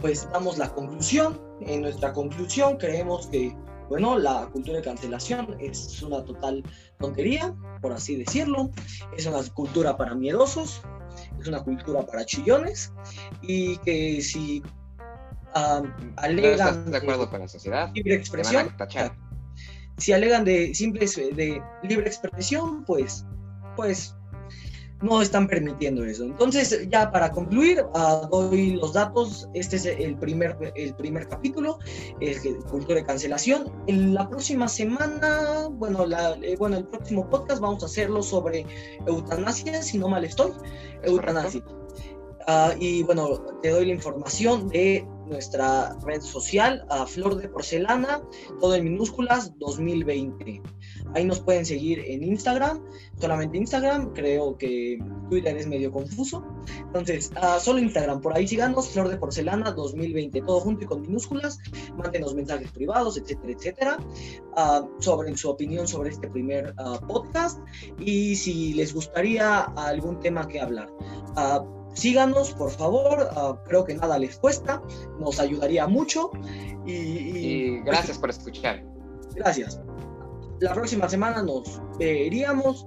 pues 0.00 0.28
damos 0.32 0.58
la 0.58 0.72
conclusión. 0.74 1.40
En 1.60 1.82
nuestra 1.82 2.12
conclusión 2.12 2.76
creemos 2.76 3.28
que 3.28 3.56
bueno, 3.88 4.18
la 4.18 4.46
cultura 4.46 4.78
de 4.78 4.82
cancelación 4.82 5.56
es 5.60 6.02
una 6.02 6.24
total 6.24 6.62
tontería, 6.98 7.54
por 7.80 7.92
así 7.92 8.16
decirlo. 8.16 8.70
Es 9.16 9.26
una 9.26 9.42
cultura 9.54 9.96
para 9.96 10.14
miedosos, 10.14 10.82
es 11.40 11.46
una 11.46 11.62
cultura 11.62 12.04
para 12.04 12.24
chillones 12.24 12.92
y 13.42 13.76
que 13.78 14.20
si 14.20 14.62
alegan 16.16 16.90
de 16.90 16.96
acuerdo 16.96 17.30
con 17.30 17.40
la 17.40 17.48
sociedad, 17.48 17.90
libre 17.94 18.14
expresión, 18.14 18.74
si 19.98 20.12
alegan 20.12 20.44
de 20.44 20.74
simple 20.74 21.06
de 21.06 21.62
libre 21.82 22.06
expresión, 22.08 22.84
pues, 22.84 23.24
pues 23.76 24.15
no 25.02 25.20
están 25.20 25.46
permitiendo 25.46 26.04
eso. 26.04 26.24
Entonces, 26.24 26.88
ya 26.90 27.10
para 27.10 27.30
concluir, 27.30 27.84
uh, 27.94 28.26
doy 28.30 28.72
los 28.76 28.92
datos. 28.92 29.48
Este 29.54 29.76
es 29.76 29.86
el 29.86 30.16
primer, 30.18 30.56
el 30.74 30.94
primer 30.94 31.28
capítulo, 31.28 31.78
el 32.20 32.58
cultura 32.64 32.96
de 32.96 33.04
cancelación. 33.04 33.70
En 33.86 34.14
la 34.14 34.28
próxima 34.28 34.68
semana, 34.68 35.68
bueno, 35.70 36.06
la, 36.06 36.36
eh, 36.42 36.56
bueno, 36.58 36.78
el 36.78 36.86
próximo 36.86 37.28
podcast 37.28 37.60
vamos 37.60 37.82
a 37.82 37.86
hacerlo 37.86 38.22
sobre 38.22 38.66
eutanasia, 39.06 39.82
si 39.82 39.98
no 39.98 40.08
mal 40.08 40.24
estoy. 40.24 40.52
Eutanasia. 41.02 41.62
Uh, 42.48 42.70
y 42.78 43.02
bueno, 43.02 43.40
te 43.60 43.70
doy 43.70 43.86
la 43.86 43.92
información 43.92 44.68
de 44.68 45.04
nuestra 45.26 45.96
red 46.04 46.20
social, 46.20 46.86
a 46.90 47.04
Flor 47.04 47.36
de 47.36 47.48
Porcelana, 47.48 48.22
todo 48.60 48.74
en 48.76 48.84
minúsculas, 48.84 49.52
2020. 49.58 50.62
Ahí 51.14 51.24
nos 51.24 51.40
pueden 51.40 51.64
seguir 51.64 52.00
en 52.06 52.22
Instagram, 52.22 52.82
solamente 53.18 53.56
Instagram, 53.56 54.12
creo 54.12 54.56
que 54.58 54.98
Twitter 55.30 55.56
es 55.56 55.66
medio 55.66 55.90
confuso. 55.90 56.44
Entonces, 56.86 57.30
uh, 57.36 57.60
solo 57.60 57.78
Instagram, 57.78 58.20
por 58.20 58.36
ahí 58.36 58.46
síganos, 58.46 58.88
Flor 58.90 59.08
de 59.08 59.16
Porcelana 59.16 59.72
2020, 59.72 60.42
todo 60.42 60.60
junto 60.60 60.84
y 60.84 60.86
con 60.86 61.02
minúsculas. 61.02 61.58
Mándenos 61.96 62.34
mensajes 62.34 62.70
privados, 62.72 63.16
etcétera, 63.16 63.52
etcétera, 63.52 63.98
uh, 64.56 65.02
sobre 65.02 65.36
su 65.36 65.48
opinión 65.48 65.86
sobre 65.88 66.10
este 66.10 66.28
primer 66.28 66.74
uh, 66.78 67.06
podcast 67.06 67.60
y 67.98 68.36
si 68.36 68.74
les 68.74 68.92
gustaría 68.92 69.60
algún 69.60 70.20
tema 70.20 70.46
que 70.48 70.60
hablar. 70.60 70.88
síganos, 71.94 72.52
por 72.52 72.70
favor, 72.70 73.30
creo 73.64 73.84
que 73.84 73.94
nada 73.94 74.18
les 74.18 74.36
cuesta, 74.36 74.82
nos 75.18 75.40
ayudaría 75.40 75.86
mucho. 75.86 76.30
Y, 76.84 76.92
y 76.92 77.80
gracias 77.80 78.18
por 78.18 78.30
escuchar. 78.30 78.84
Gracias. 79.34 79.80
La 80.60 80.72
próxima 80.74 81.08
semana 81.08 81.42
nos 81.42 81.80
veríamos. 81.98 82.86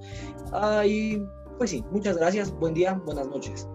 y 0.85 1.21
pues 1.57 1.71
sí, 1.71 1.83
muchas 1.91 2.17
gracias. 2.17 2.51
Buen 2.51 2.73
día, 2.73 2.93
buenas 3.05 3.27
noches. 3.27 3.67